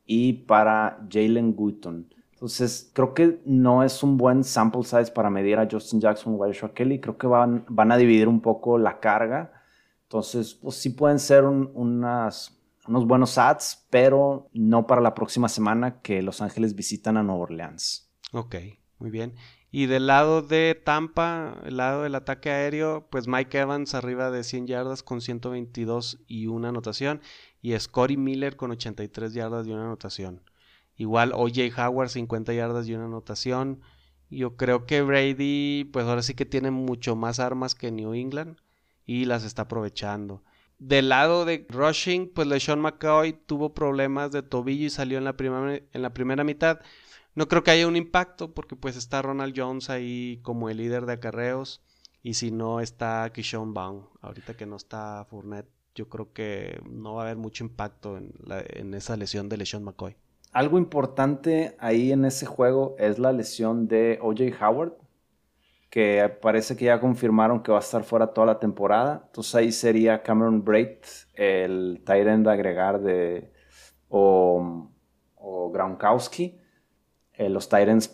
[0.05, 2.12] y para Jalen Guyton.
[2.33, 6.44] Entonces, creo que no es un buen sample size para medir a Justin Jackson o
[6.44, 7.00] a Joshua Kelly.
[7.00, 9.50] Creo que van, van a dividir un poco la carga.
[10.03, 12.53] Entonces, pues sí pueden ser unos
[12.87, 18.12] buenos ads, pero no para la próxima semana que Los Ángeles visitan a Nueva Orleans.
[18.35, 18.57] Ok,
[18.98, 19.35] muy bien.
[19.77, 24.45] Y del lado de Tampa, el lado del ataque aéreo, pues Mike Evans arriba de
[24.45, 27.21] 100 yardas con 122 y una anotación.
[27.61, 30.49] Y Scotty Miller con 83 yardas y una anotación.
[30.97, 33.81] Igual OJ Howard 50 yardas y una anotación.
[34.31, 38.59] Yo creo que Brady, pues ahora sí que tiene mucho más armas que New England
[39.07, 40.45] y las está aprovechando.
[40.79, 45.35] Del lado de rushing, pues LeSean McCoy tuvo problemas de tobillo y salió en la,
[45.39, 46.79] en la primera mitad.
[47.35, 51.05] No creo que haya un impacto porque pues está Ronald Jones ahí como el líder
[51.05, 51.83] de acarreos
[52.23, 57.14] y si no está Kishon Baum, ahorita que no está Fournette, yo creo que no
[57.14, 60.16] va a haber mucho impacto en, esa lesión de LeSean McCoy.
[60.53, 64.94] Algo importante ahí en ese juego es la lesión de OJ Howard,
[65.90, 69.25] que parece que ya confirmaron que va a estar fuera toda la temporada.
[69.27, 70.99] Entonces ahí sería Cameron Braid,
[71.35, 73.53] el tight end agregar de
[74.09, 74.90] o
[75.73, 76.63] Gronkowski
[77.37, 78.09] eh, los Titans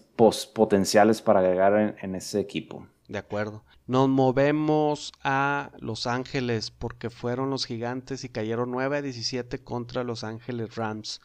[0.54, 2.86] potenciales para agregar en, ese equipo.
[3.08, 3.64] De acuerdo.
[3.86, 10.04] Nos movemos a Los Ángeles porque fueron los gigantes y cayeron 9 a 17 contra
[10.04, 11.20] Los Ángeles Rams.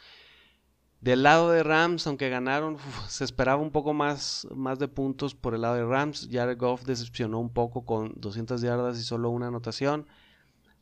[0.99, 2.77] Del lado de Rams, aunque ganaron,
[3.07, 6.27] se esperaba un poco más, más de puntos por el lado de Rams.
[6.31, 10.07] Jared Goff decepcionó un poco con 200 yardas y solo una anotación.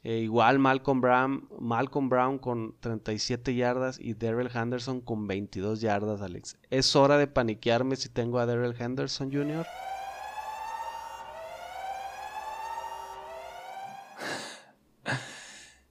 [0.06, 6.22] Eh, igual Malcolm Brown, Malcolm Brown con 37 yardas y Daryl Henderson con 22 yardas,
[6.22, 6.58] Alex.
[6.70, 9.66] ¿Es hora de paniquearme si tengo a Daryl Henderson Jr.?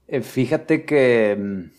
[0.08, 1.70] Eh, fíjate que mm,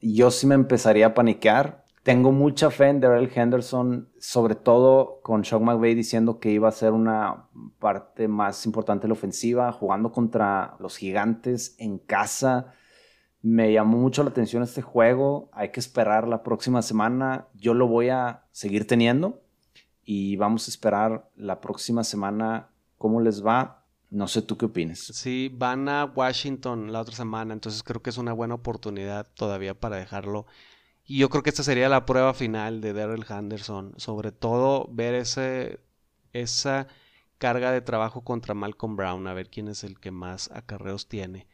[0.00, 5.44] yo sí me empezaría a paniquear tengo mucha fe en Darrell Henderson, sobre todo con
[5.44, 10.10] Sean McVay diciendo que iba a ser una parte más importante de la ofensiva, jugando
[10.10, 12.72] contra los gigantes en casa.
[13.42, 15.50] Me llamó mucho la atención este juego.
[15.52, 17.48] Hay que esperar la próxima semana.
[17.52, 19.42] Yo lo voy a seguir teniendo
[20.02, 23.84] y vamos a esperar la próxima semana cómo les va.
[24.08, 24.98] No sé tú qué opinas.
[24.98, 29.78] Sí, van a Washington la otra semana, entonces creo que es una buena oportunidad todavía
[29.78, 30.46] para dejarlo
[31.08, 33.94] y yo creo que esta sería la prueba final de Daryl Henderson.
[33.96, 35.80] Sobre todo ver ese,
[36.34, 36.86] esa
[37.38, 41.48] carga de trabajo contra Malcolm Brown, a ver quién es el que más acarreos tiene.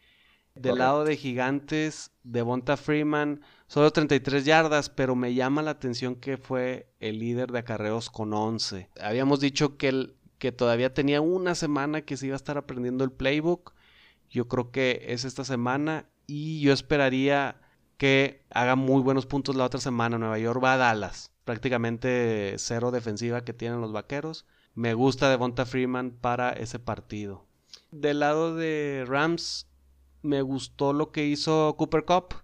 [0.56, 6.36] Del lado de Gigantes, Devonta Freeman, solo 33 yardas, pero me llama la atención que
[6.36, 8.90] fue el líder de acarreos con 11.
[9.00, 13.04] Habíamos dicho que, el, que todavía tenía una semana que se iba a estar aprendiendo
[13.04, 13.72] el playbook.
[14.28, 17.60] Yo creo que es esta semana y yo esperaría
[17.96, 20.18] que haga muy buenos puntos la otra semana.
[20.18, 21.30] Nueva York va a Dallas.
[21.44, 24.46] Prácticamente cero defensiva que tienen los vaqueros.
[24.74, 27.44] Me gusta Devonta Freeman para ese partido.
[27.90, 29.68] Del lado de Rams,
[30.22, 32.34] me gustó lo que hizo Cooper Cup.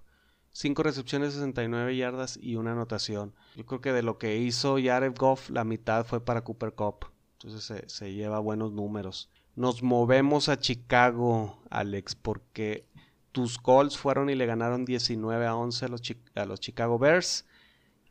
[0.53, 3.35] 5 recepciones, 69 yardas y una anotación.
[3.57, 7.07] Yo creo que de lo que hizo Jared Goff, la mitad fue para Cooper Cup.
[7.35, 9.31] Entonces se, lleva buenos números.
[9.57, 12.87] Nos movemos a Chicago, Alex, porque
[13.33, 16.03] tus Colts fueron y le ganaron 19 a 11 a los,
[16.35, 17.47] a los Chicago Bears.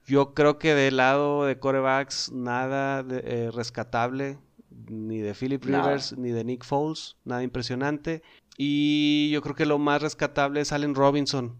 [0.06, 4.40] Yo creo que del lado de corebacks nada eh, rescatable,
[4.88, 8.24] ni de Philip Rivers, ni de Nick Foles, nada impresionante.
[8.58, 11.60] Y yo creo que lo más rescatable es Allen Robinson,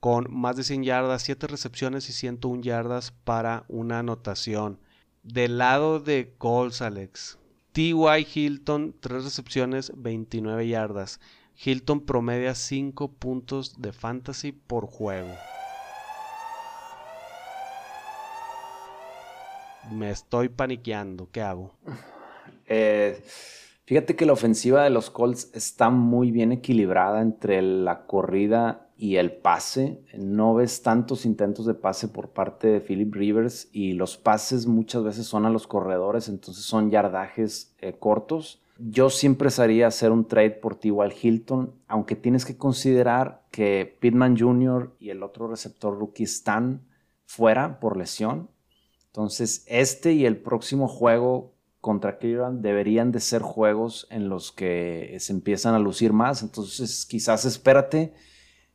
[0.00, 4.78] con más de 100 yardas, 7 recepciones y 101 yardas para una anotación.
[5.24, 7.38] Del lado de Colts, Alex,
[7.72, 8.26] T.Y.
[8.32, 11.20] Hilton, 3 recepciones, 29 yardas.
[11.64, 15.34] Hilton promedia 5 puntos de fantasy por juego.
[19.90, 21.28] me estoy paniqueando.
[21.30, 21.72] ¿Qué hago?
[22.66, 23.22] Eh,
[23.84, 29.16] fíjate que la ofensiva de los Colts está muy bien equilibrada entre la corrida y
[29.16, 30.02] el pase.
[30.16, 35.02] No ves tantos intentos de pase por parte de Philip Rivers y los pases muchas
[35.04, 38.60] veces son a los corredores, entonces son yardajes eh, cortos.
[38.78, 40.92] Yo siempre haría hacer un trade por T.
[41.20, 44.94] Hilton, aunque tienes que considerar que Pittman Jr.
[45.00, 46.86] y el otro receptor rookie están
[47.26, 48.50] fuera por lesión.
[49.06, 55.16] Entonces, este y el próximo juego contra Cleveland deberían de ser juegos en los que
[55.18, 56.42] se empiezan a lucir más.
[56.42, 58.14] Entonces, quizás espérate.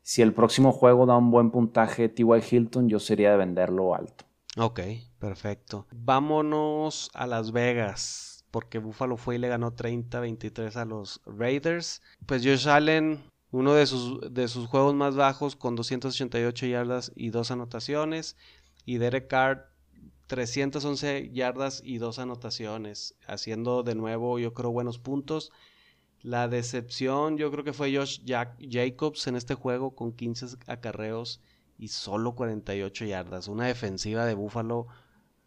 [0.01, 2.25] Si el próximo juego da un buen puntaje T.Y.
[2.51, 4.25] Hilton, yo sería de venderlo alto.
[4.57, 4.81] Ok,
[5.17, 5.87] perfecto.
[5.91, 12.03] Vámonos a Las Vegas, porque Buffalo fue y le ganó 30-23 a los Raiders.
[12.27, 17.31] Pues Josh Allen, uno de sus, de sus juegos más bajos, con 288 yardas y
[17.31, 18.37] dos anotaciones.
[18.85, 19.71] Y Derek Carr,
[20.27, 25.51] 311 yardas y dos anotaciones, haciendo de nuevo yo creo buenos puntos.
[26.21, 31.41] La decepción yo creo que fue Josh Jacobs en este juego con 15 acarreos
[31.79, 33.47] y solo 48 yardas.
[33.47, 34.89] Una defensiva de Búfalo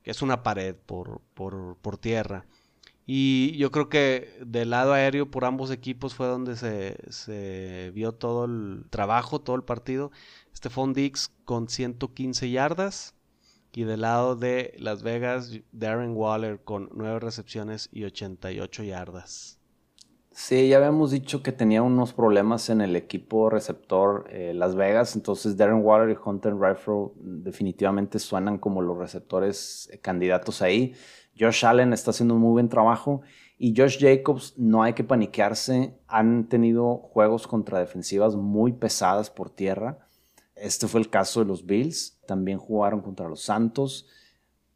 [0.07, 2.47] que es una pared por, por, tierra.
[3.07, 8.13] Y yo creo que del lado aéreo por ambos equipos fue donde se, se vio
[8.13, 10.11] todo el trabajo, todo el partido.
[10.55, 13.15] Stephon Dix con 115 yardas.
[13.73, 19.56] Y del lado de Las Vegas, Darren Waller con 9 recepciones y 88 yardas.
[20.39, 25.17] Sí, ya habíamos dicho que tenía unos problemas en el equipo receptor eh, Las Vegas,
[25.17, 30.95] entonces Darren Waller y Hunter Rifle definitivamente suenan como los receptores eh, candidatos ahí.
[31.39, 33.23] Josh Allen está haciendo un muy buen trabajo
[33.57, 39.49] y Josh Jacobs no hay que paniquearse, han tenido juegos contra defensivas muy pesadas por
[39.49, 40.07] tierra
[40.57, 42.19] este fue el caso de los Bills.
[42.27, 44.07] También jugaron contra los Santos.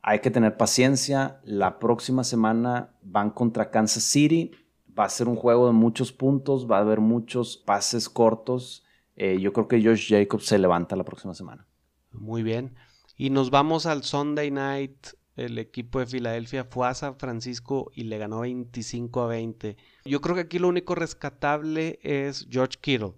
[0.02, 1.40] Hay que tener paciencia.
[1.42, 4.52] La próxima semana van contra Kansas City.
[5.00, 6.70] Va a ser un juego de muchos puntos.
[6.70, 8.84] Va a haber muchos pases cortos.
[9.16, 11.66] Eh, yo creo que Josh Jacobs se levanta la próxima semana.
[12.12, 12.74] Muy bien.
[13.16, 15.06] Y nos vamos al Sunday night.
[15.36, 19.78] El equipo de Filadelfia fue a San Francisco y le ganó 25 a 20.
[20.04, 23.14] Yo creo que aquí lo único rescatable es George Kittle.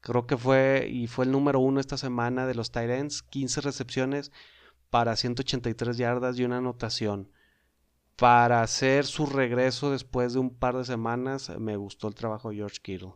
[0.00, 4.32] Creo que fue y fue el número uno esta semana de los Tyrants, 15 recepciones
[4.88, 7.28] para 183 yardas y una anotación.
[8.20, 12.56] Para hacer su regreso después de un par de semanas, me gustó el trabajo de
[12.56, 13.14] George Kittle.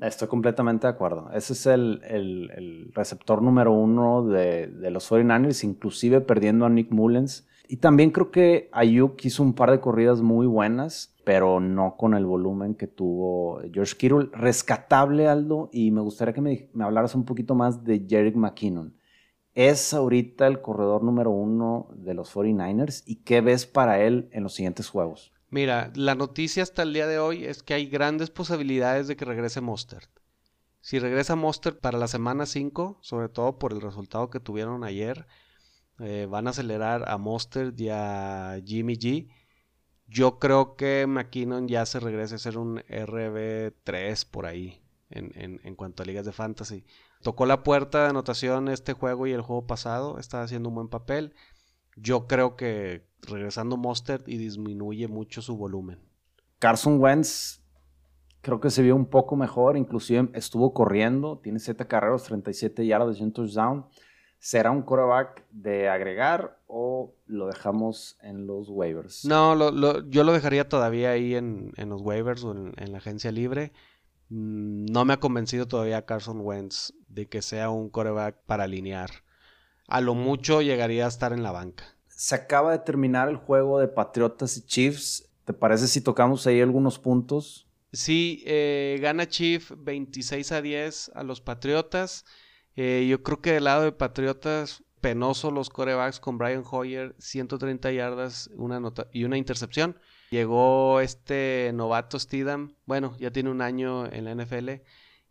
[0.00, 1.30] Estoy completamente de acuerdo.
[1.32, 7.48] Ese es el, receptor número uno de, los 49ers, inclusive perdiendo a Nick Mullens.
[7.68, 12.14] Y también creo que Ayuk hizo un par de corridas muy buenas pero no con
[12.14, 14.28] el volumen que tuvo George Kittle.
[14.32, 18.94] Rescatable, Aldo, y me gustaría que me, hablaras un poquito más de Jerick McKinnon.
[19.54, 24.42] Es ahorita el corredor número uno de los 49ers y qué ves para él en
[24.42, 25.32] los siguientes juegos.
[25.50, 29.24] Mira, la noticia hasta el día de hoy es que hay grandes posibilidades de que
[29.24, 30.10] regrese Mostert.
[30.80, 35.26] Si regresa Mostert para la semana 5, sobre todo por el resultado que tuvieron ayer,
[36.00, 39.28] eh, van a acelerar a Mostert y a Jimmy G
[40.06, 46.02] yo creo que McKinnon ya se regresa a ser un RB3 por ahí en, cuanto
[46.02, 46.84] a ligas de fantasy.
[47.24, 50.88] Tocó la puerta de anotación este juego y el juego pasado, está haciendo un buen
[50.88, 51.34] papel.
[51.96, 56.00] Yo creo que regresando Mostert y disminuye mucho su volumen.
[56.58, 57.62] Carson Wentz
[58.42, 63.18] creo que se vio un poco mejor, inclusive estuvo corriendo, tiene 7 carreras, 37 yardas
[63.18, 63.86] y un touchdown.
[64.38, 69.24] ¿Será un coreback de agregar o lo dejamos en los waivers?
[69.24, 69.54] No,
[70.10, 73.72] yo lo dejaría todavía ahí en, los waivers o en, la agencia libre.
[74.28, 79.10] Mm, no me ha convencido todavía Carson Wentz de que sea un coreback para alinear.
[79.86, 81.84] A lo mucho llegaría a estar en la banca.
[82.08, 85.28] Se acaba de terminar el juego de Patriotas y Chiefs.
[85.44, 87.68] ¿Te parece si tocamos ahí algunos puntos?
[87.92, 92.24] Sí, eh, gana Chief 26 a 10 a los Patriotas.
[92.76, 97.92] Eh, yo creo que del lado de Patriotas, penoso los corebacks con Brian Hoyer, 130
[97.92, 99.98] yardas una nota y una intercepción.
[100.34, 104.82] Llegó este novato Steedham, bueno, ya tiene un año en la NFL,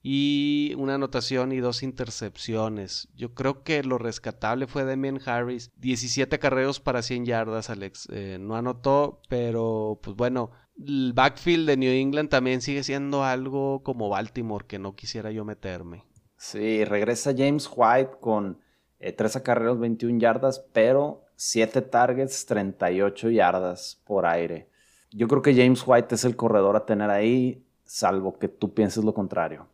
[0.01, 3.09] y una anotación y dos intercepciones.
[3.13, 8.07] Yo creo que lo rescatable fue Demian Harris, 17 carreros para 100 yardas, Alex.
[8.13, 10.51] Eh, no anotó, pero pues bueno,
[10.81, 15.43] el backfield de New England también sigue siendo algo como Baltimore, que no quisiera yo
[15.43, 16.05] meterme.
[16.37, 18.61] Sí, regresa James White con
[18.99, 24.71] eh, 3 acarreos, 21 yardas, pero 7 targets, 38 yardas por aire.
[25.13, 29.03] Yo creo que James White es el corredor a tener ahí, salvo que tú pienses
[29.03, 29.67] lo contrario.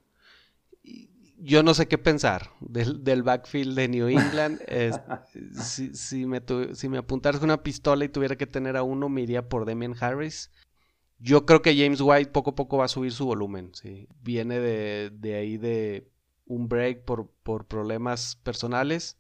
[1.42, 4.60] Yo no sé qué pensar del, backfield de New England.
[5.94, 6.42] si, me
[6.74, 9.96] si, me apuntaras una pistola y tuviera que tener a uno, me iría por Demian
[10.00, 10.52] Harris.
[11.18, 13.72] Yo creo que James White poco a poco va a subir su volumen.
[13.74, 14.10] ¿sí?
[14.22, 16.12] Viene de, de ahí de
[16.46, 19.18] un break por, por, problemas personales,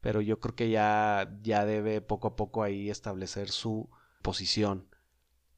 [0.00, 3.88] pero yo creo que ya, ya debe poco a poco ahí establecer su
[4.22, 4.86] posición.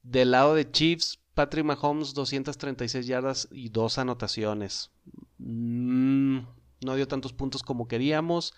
[0.02, 4.90] Del lado de Chiefs, Patrick Mahomes 236 yardas y dos anotaciones.
[5.38, 6.40] Mm,
[6.84, 8.54] no dio tantos puntos como queríamos.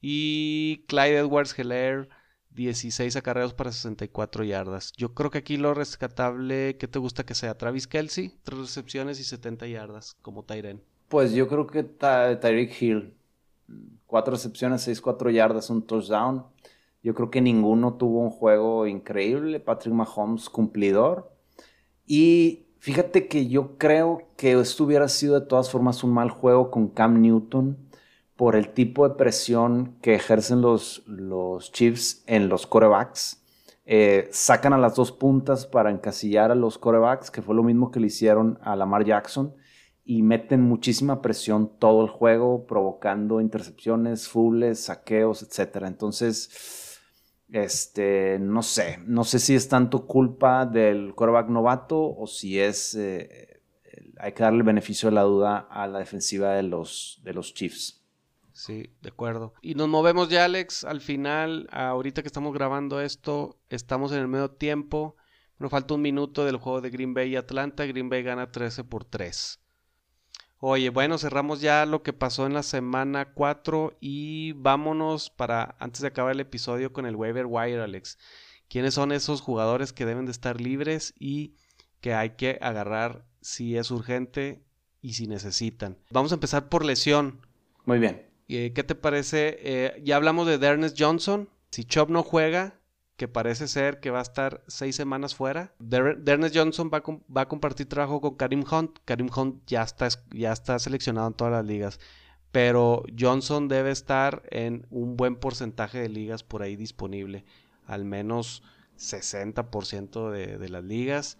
[0.00, 2.08] Y Clyde Edwards Heller
[2.50, 4.92] 16 acarreos para 64 yardas.
[4.96, 7.56] Yo creo que aquí lo rescatable, ¿qué te gusta que sea?
[7.56, 10.82] Travis Kelsey, tres recepciones y 70 yardas como Tyren.
[11.08, 13.14] Pues yo creo que Tyreek Hill,
[14.06, 16.46] cuatro recepciones, 6-4 yardas, un touchdown.
[17.02, 19.60] Yo creo que ninguno tuvo un juego increíble.
[19.60, 21.32] Patrick Mahomes cumplidor.
[22.06, 26.70] Y fíjate que yo creo que esto hubiera sido de todas formas un mal juego
[26.70, 27.78] con Cam Newton
[28.36, 33.44] por el tipo de presión que ejercen los, los Chiefs en los corebacks.
[33.84, 37.90] Eh, sacan a las dos puntas para encasillar a los corebacks, que fue lo mismo
[37.90, 39.54] que le hicieron a Lamar Jackson,
[40.04, 45.84] y meten muchísima presión todo el juego, provocando intercepciones, fules, saqueos, etc.
[45.86, 46.89] Entonces,
[47.52, 52.94] este, no sé, no sé si es tanto culpa del quarterback novato o si es,
[52.94, 53.62] eh,
[54.18, 57.54] hay que darle el beneficio de la duda a la defensiva de los, de los
[57.54, 58.04] Chiefs.
[58.52, 59.54] Sí, de acuerdo.
[59.62, 64.28] Y nos movemos ya, Alex, al final, ahorita que estamos grabando esto, estamos en el
[64.28, 65.16] medio tiempo.
[65.58, 67.86] Nos falta un minuto del juego de Green Bay y Atlanta.
[67.86, 69.60] Green Bay gana 13 por 3.
[70.62, 76.02] Oye, bueno, cerramos ya lo que pasó en la semana 4 y vámonos para, antes
[76.02, 78.18] de acabar el episodio, con el waiver wire, Alex.
[78.68, 81.54] ¿Quiénes son esos jugadores que deben de estar libres y
[82.02, 84.62] que hay que agarrar si es urgente
[85.00, 85.96] y si necesitan?
[86.10, 87.40] Vamos a empezar por lesión.
[87.86, 88.28] Muy bien.
[88.48, 89.56] Eh, ¿Qué te parece?
[89.60, 91.48] Eh, ya hablamos de Ernest Johnson.
[91.70, 92.79] Si Chop no juega,
[93.20, 95.74] que parece ser que va a estar seis semanas fuera.
[95.78, 97.02] Dernes Johnson va
[97.42, 98.98] a, compartir trabajo con Karim Hunt.
[99.04, 102.00] Karim Hunt ya está, ya está seleccionado en todas las ligas.
[102.50, 107.44] Pero Johnson debe estar en un buen porcentaje de ligas por ahí disponible.
[107.84, 108.62] Al menos
[108.98, 111.36] 60% de, de las ligas.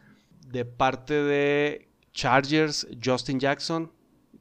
[0.46, 3.90] De parte de Chargers, Justin Jackson,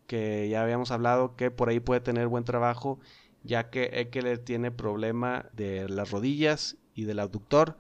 [0.08, 3.00] que ya habíamos hablado que por ahí puede tener buen trabajo,
[3.44, 7.78] ya que Eckler tiene problema de las rodillas y del abductor.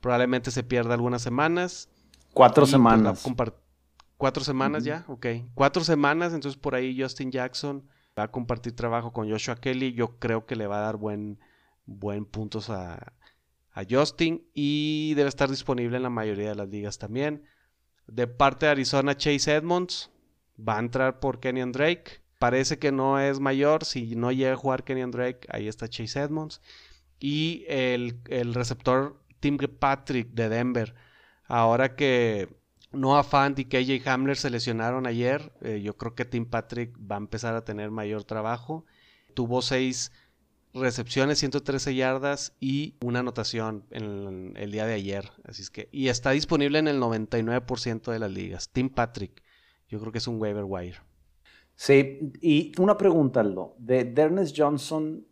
[0.00, 1.88] Probablemente se pierda algunas semanas.
[2.32, 3.26] Cuatro pues, semanas.
[4.16, 5.26] Cuatro semanas ya, ok.
[5.54, 7.88] Cuatro semanas, entonces por ahí Justin Jackson
[8.18, 9.94] va a compartir trabajo con Joshua Kelly.
[9.94, 11.38] Yo creo que le va a dar buen,
[11.86, 13.14] buen puntos a,
[13.72, 17.44] a Justin y debe estar disponible en la mayoría de las ligas también.
[18.06, 20.10] De parte de Arizona, Chase Edmonds
[20.56, 22.22] va a entrar por Kenyon Drake.
[22.38, 23.84] Parece que no es mayor.
[23.86, 26.60] Si no llega a jugar Kenyon Drake, ahí está Chase Edmonds
[27.20, 28.20] y el,
[28.54, 30.94] receptor Tim Patrick de Denver.
[31.44, 32.48] Ahora que
[32.92, 37.16] Noah Fant y KJ Hamler se lesionaron ayer, eh, yo creo que Tim Patrick va
[37.16, 38.86] a empezar a tener mayor trabajo.
[39.34, 40.10] Tuvo seis
[40.72, 45.30] recepciones, 113 yardas y una anotación en el, día de ayer.
[45.44, 48.70] Así es que, y está disponible en el 99% de las ligas.
[48.70, 49.42] Tim Patrick,
[49.88, 50.98] yo creo que es un waiver wire.
[51.74, 53.74] Sí, y una pregunta, Aldo.
[53.78, 55.26] De Dernes Johnson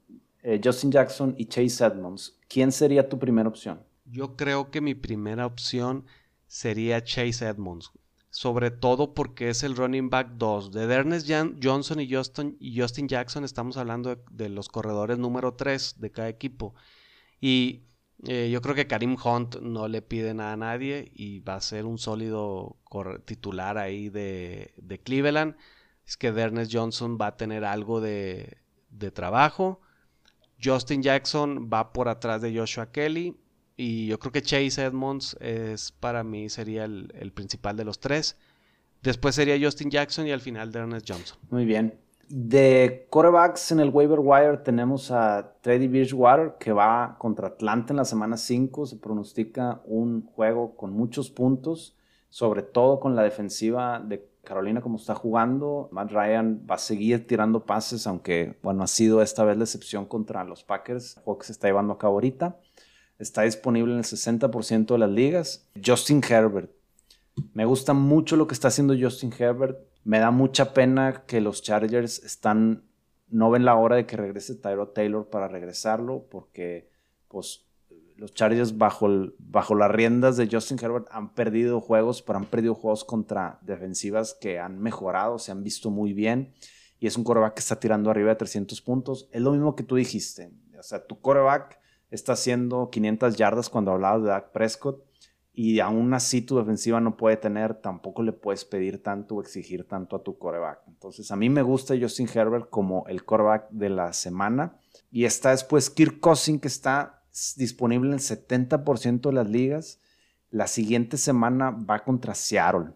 [0.49, 3.83] eh, Justin Jackson y Chase Edmonds, ¿quién sería tu primera opción?
[4.07, 6.07] Yo creo que mi primera opción
[6.47, 7.91] sería Chase Edmonds.
[8.31, 10.73] Sobre todo porque es el running back 2.
[10.73, 11.31] De Ernest
[11.63, 16.31] Johnson y Justin, y Justin Jackson estamos hablando de, los corredores número 3 de cada
[16.31, 16.75] equipo.
[17.43, 17.83] Y
[18.27, 21.61] eh, yo creo que Karim Hunt no le pide nada a nadie y va a
[21.61, 22.79] ser un sólido
[23.27, 24.73] titular ahí de,
[25.05, 25.57] Cleveland.
[26.07, 28.57] Es que Ernest Johnson va a tener algo de,
[28.89, 29.83] de trabajo.
[30.63, 33.37] Justin Jackson va por atrás de Joshua Kelly.
[33.77, 38.37] Y yo creo que Chase Edmonds es para mí sería el, principal de los tres.
[39.03, 41.39] Después sería Justin Jackson y al final Ernest Johnson.
[41.51, 41.97] Muy bien.
[42.29, 47.99] De quarterbacks en el waiver wire tenemos a Teddy Bridgewater que va contra Atlanta en
[47.99, 48.87] la semana 5.
[48.87, 51.97] Se pronostica un juego con muchos puntos,
[52.29, 55.89] sobre todo con la defensiva de Carolina como está jugando.
[55.93, 60.07] Matt Ryan va a seguir tirando pases, aunque bueno, ha sido esta vez la excepción
[60.07, 62.59] contra los Packers, el juego que se está llevando a cabo ahorita.
[63.19, 65.69] Está disponible en el 60% de las ligas.
[65.85, 66.71] Justin Herbert.
[67.53, 71.63] Me gusta mucho lo que está haciendo Justin Herbert me da mucha pena que los
[71.63, 72.83] Chargers están,
[73.29, 76.91] no ven la hora de que regrese Tyro Taylor para regresarlo, porque
[77.29, 77.68] pues
[78.19, 79.09] los Chargers bajo,
[79.39, 84.37] bajo las riendas de Justin Herbert han perdido juegos, pero han perdido juegos contra defensivas
[84.41, 86.53] que han mejorado, se han visto muy bien,
[86.99, 89.29] y es un coreback que está tirando arriba de 300 puntos.
[89.31, 91.79] Es lo mismo que tú dijiste, o sea, tu coreback
[92.11, 95.05] está haciendo 500 yardas cuando hablabas de Dak Prescott,
[95.53, 99.87] y aún así tu defensiva no puede tener, tampoco le puedes pedir tanto o exigir
[99.87, 100.83] tanto a tu coreback.
[100.87, 104.79] Entonces, a mí me gusta Justin Herbert como el coreback de la semana.
[105.11, 107.18] Y está después Kirk Cousin, que está
[107.57, 110.01] disponible en el 70% de las ligas.
[110.51, 112.93] La siguiente semana va contra Seattle.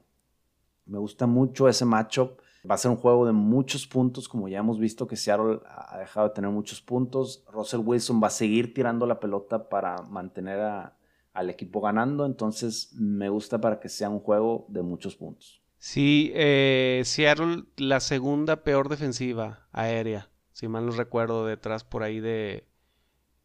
[0.87, 2.41] Me gusta mucho ese matchup.
[2.69, 5.99] Va a ser un juego de muchos puntos, como ya hemos visto que Seattle ha
[5.99, 7.45] dejado de tener muchos puntos.
[7.51, 10.97] Russell Wilson va a seguir tirando la pelota para mantener a,
[11.33, 15.63] al equipo ganando, entonces me gusta para que sea un juego de muchos puntos.
[15.79, 22.21] Sí, eh, Seattle, la segunda peor defensiva aérea, si mal no recuerdo, detrás por ahí
[22.21, 22.69] de,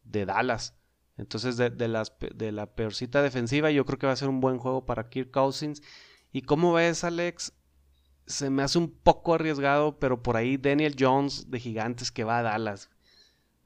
[0.04, 0.76] de Dallas.
[1.18, 4.60] Entonces, de, las, de la peorcita defensiva, yo creo que va a ser un buen
[4.60, 5.82] juego para Kirk Cousins.
[6.32, 7.54] ¿Y cómo ves, Alex?
[8.28, 12.40] Se me hace un poco arriesgado, pero por ahí Daniel Jones de Gigantes que va
[12.40, 12.92] a Dallas.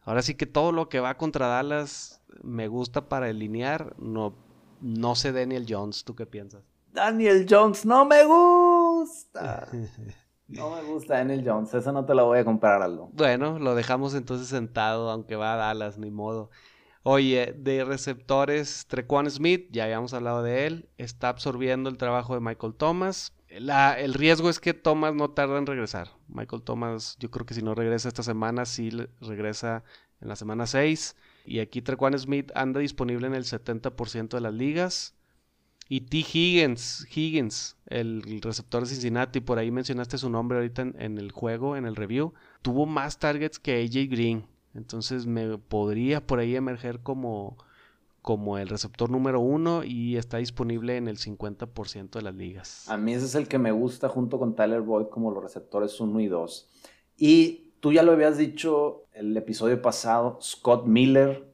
[0.04, 3.96] Ahora sí que todo lo que va contra Dallas me gusta para alinear.
[4.00, 4.36] No,
[4.80, 6.64] no sé Daniel Jones, ¿tú qué piensas?
[6.94, 9.68] Daniel Jones no me gusta.
[10.52, 13.10] No me gusta Daniel Jones, eso no te lo voy a comprar, algo.
[13.14, 16.50] Bueno, lo dejamos entonces sentado, aunque va a Dallas, ni modo.
[17.04, 22.42] Oye, de receptores, Trequan Smith, ya habíamos hablado de él, está absorbiendo el trabajo de
[22.42, 26.10] Michael Thomas el riesgo es que Thomas no tarda en regresar.
[26.28, 28.90] Michael Thomas, yo creo que si no regresa esta semana, sí
[29.20, 29.84] regresa
[30.22, 31.16] en la semana 6.
[31.46, 35.16] Y aquí Trequan Smith anda disponible en el 70% de las ligas.
[35.90, 36.20] Y T.
[36.20, 41.76] Higgins, Higgins, el receptor de Cincinnati, por ahí mencionaste su nombre ahorita en el juego,
[41.76, 44.48] en el review, tuvo más targets que AJ Green.
[44.74, 47.58] Entonces me podría por ahí emerger como
[48.22, 52.88] como el receptor número uno y está disponible en el 50% de las ligas.
[52.90, 56.00] A mí ese es el que me gusta junto con Tyler Boyd como los receptores
[56.00, 56.70] 1 y 2.
[57.18, 61.52] Y tú ya lo habías dicho el episodio pasado, Scott Miller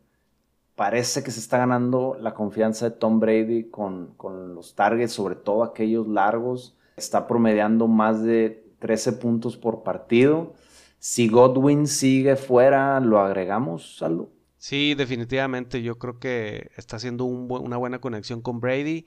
[0.76, 5.36] parece que se está ganando la confianza de Tom Brady con, con los targets, sobre
[5.36, 6.78] todo aquellos largos.
[6.98, 10.54] Está promediando más de 13 puntos por partido.
[11.00, 14.28] Si Godwin sigue fuera, ¿lo agregamos, Salud?
[14.58, 15.82] Sí, definitivamente.
[15.82, 19.06] Yo creo que está haciendo una buena conexión con Brady.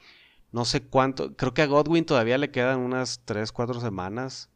[0.52, 1.36] No sé cuánto.
[1.36, 4.50] Creo que a Godwin todavía le quedan unas 3, 4 semanas.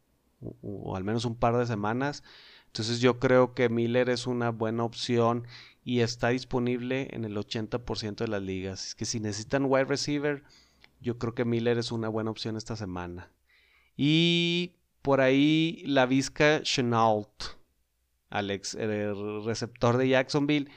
[0.61, 2.23] O, al menos un par de semanas.
[2.67, 5.47] Entonces yo creo que Miller es una buena opción
[5.83, 8.87] y está disponible en el 80% de las ligas.
[8.87, 10.43] Es que si necesitan wide receiver,
[10.99, 13.31] yo creo que Miller es una buena opción esta semana.
[13.95, 14.73] Y
[15.05, 17.29] por ahí la Vizca Chenault.
[18.31, 20.67] Alex, el receptor de Jacksonville,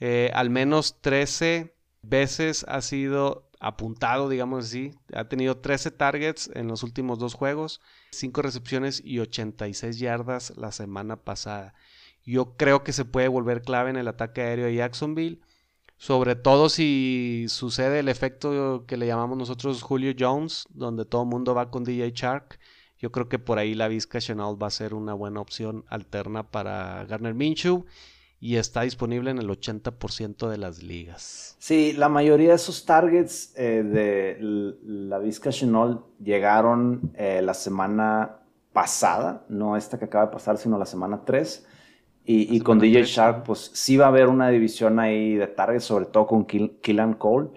[0.00, 4.94] eh, al menos 13 veces ha sido apuntado, digamos así.
[5.14, 10.72] Ha tenido 13 targets en los últimos dos juegos, 5 recepciones y 86 yardas la
[10.72, 11.72] semana pasada.
[12.24, 15.40] Yo creo que se puede volver clave en el ataque aéreo de Jacksonville.
[15.98, 21.28] Sobre todo si sucede el efecto que le llamamos nosotros Julio Jones, donde todo el
[21.28, 22.58] mundo va con DJ Shark
[22.98, 26.50] yo creo que por ahí la Vizca Chanel va a ser una buena opción alterna
[26.50, 27.84] para Garner Minshew
[28.40, 31.56] y está disponible en el 80% de las ligas.
[31.58, 34.36] Sí, la mayoría de esos targets eh, de
[34.84, 38.36] la Vizca Chanel llegaron eh, la semana
[38.72, 41.66] pasada, no esta que acaba de pasar, sino la semana 3.
[42.30, 46.04] Y, con DJ Shark, pues sí va a haber una división ahí de targets, sobre
[46.04, 47.48] todo con Killan Cole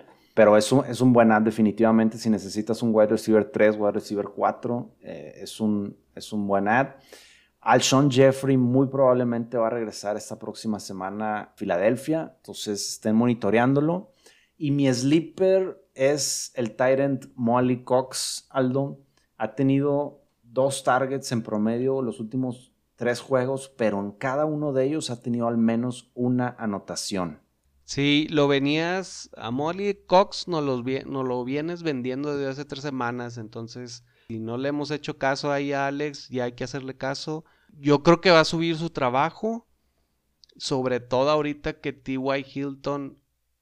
[0.41, 2.17] pero es un, es un buen ad definitivamente.
[2.17, 6.67] Si necesitas un wide receiver 3, wide receiver 4, eh, es, un, es un buen
[6.67, 6.95] ad.
[7.59, 14.13] Alshon Jeffrey muy probablemente va a regresar esta próxima semana a Filadelfia, entonces estén monitoreándolo.
[14.57, 18.97] Y mi sleeper es el Tyrant Molly Cox, Aldo.
[19.37, 24.85] Ha tenido dos targets en promedio los últimos tres juegos, pero en cada uno de
[24.85, 27.41] ellos ha tenido al menos una anotación.
[27.91, 34.05] Sí, lo venías a Molly Cox, nos, lo vienes vendiendo desde hace tres semanas, entonces
[34.29, 37.43] si no le hemos hecho caso ahí a Alex, ya hay que hacerle caso.
[37.77, 39.67] Yo creo que va a subir su trabajo,
[40.55, 42.45] sobre todo ahorita que T.Y.
[42.53, 43.17] Hilton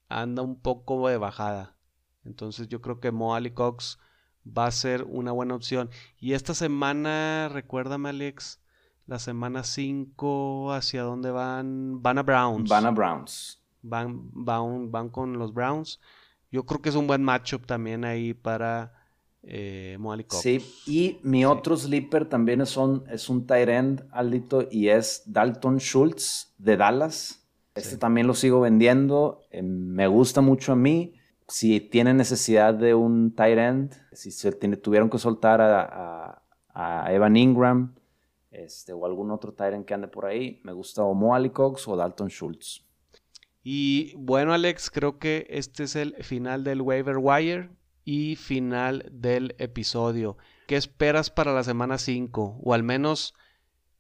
[0.10, 1.76] anda un poco de bajada.
[2.24, 3.98] Entonces yo creo que Mo Cox
[4.46, 5.90] va a ser una buena opción.
[6.20, 8.62] Y esta semana, recuérdame Alex,
[9.08, 12.04] la semana 5, ¿hacia dónde van?
[12.04, 12.70] Van a Browns.
[12.70, 13.59] Van a Browns.
[13.82, 16.00] Van, van, van con los Browns.
[16.52, 19.00] Yo creo que es un buen matchup también ahí para
[19.44, 19.98] eh,
[20.30, 25.24] Sí, y mi otro sleeper también es un, es un tight end, Aldito, y es
[25.26, 27.48] Dalton Schultz de Dallas.
[27.74, 29.42] Este también lo sigo vendiendo.
[29.52, 31.14] Eh, me gusta mucho a mí.
[31.48, 36.44] Si tienen necesidad de un tight end, si se tuvieron que soltar a,
[37.10, 37.94] Evan Ingram
[38.52, 41.88] este, o algún otro tight end que ande por ahí, me gusta o Mo Cox
[41.88, 42.86] o Dalton Schultz.
[43.64, 47.70] Y bueno, Alex, creo que este es el final del waiver wire
[48.06, 50.38] y final del episodio.
[50.68, 52.60] ¿Qué esperas para la semana 5?
[52.64, 53.34] O al menos,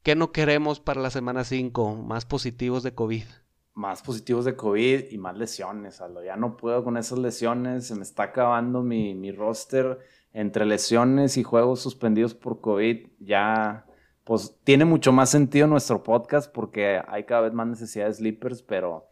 [0.03, 1.95] ¿qué no queremos para la semana 5?
[1.95, 3.26] Más positivos de COVID.
[3.74, 6.01] Más positivos de COVID y más lesiones.
[6.26, 7.88] Ya no puedo con esas lesiones.
[7.88, 9.99] Se me está acabando mi, mi roster
[10.34, 13.07] entre lesiones y juegos suspendidos por COVID.
[13.20, 13.86] Ya,
[14.24, 18.62] pues tiene mucho más sentido nuestro podcast porque hay cada vez más necesidad de sleepers,
[18.62, 19.09] pero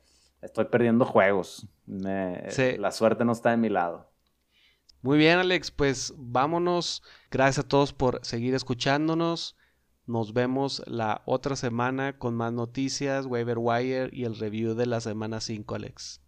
[0.47, 1.67] estoy perdiendo juegos.
[1.85, 4.11] La suerte no está de mi lado.
[5.01, 7.03] Muy bien, Alex, pues vámonos.
[7.29, 9.55] Gracias a todos por seguir escuchándonos.
[10.05, 14.99] Nos vemos la otra semana con más noticias, waiver wire y el review de la
[15.01, 16.21] semana 5, Alex.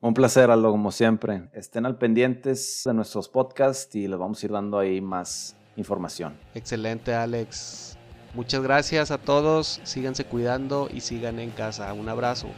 [0.00, 1.48] Un placer, Aldo, como siempre.
[1.54, 6.36] Estén al pendientes de nuestros podcasts y les vamos a ir dando ahí más información.
[6.54, 7.96] Excelente, Alex.
[8.34, 9.80] Muchas gracias a todos.
[9.84, 11.92] Síganse cuidando y sigan en casa.
[11.92, 12.48] Un abrazo.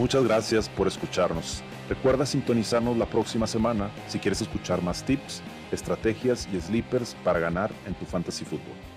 [0.00, 1.62] Muchas gracias por escucharnos.
[1.86, 5.42] Recuerda sintonizarnos la próxima semana si quieres escuchar más tips,
[5.72, 8.89] estrategias y sleepers para ganar en tu fantasy fútbol.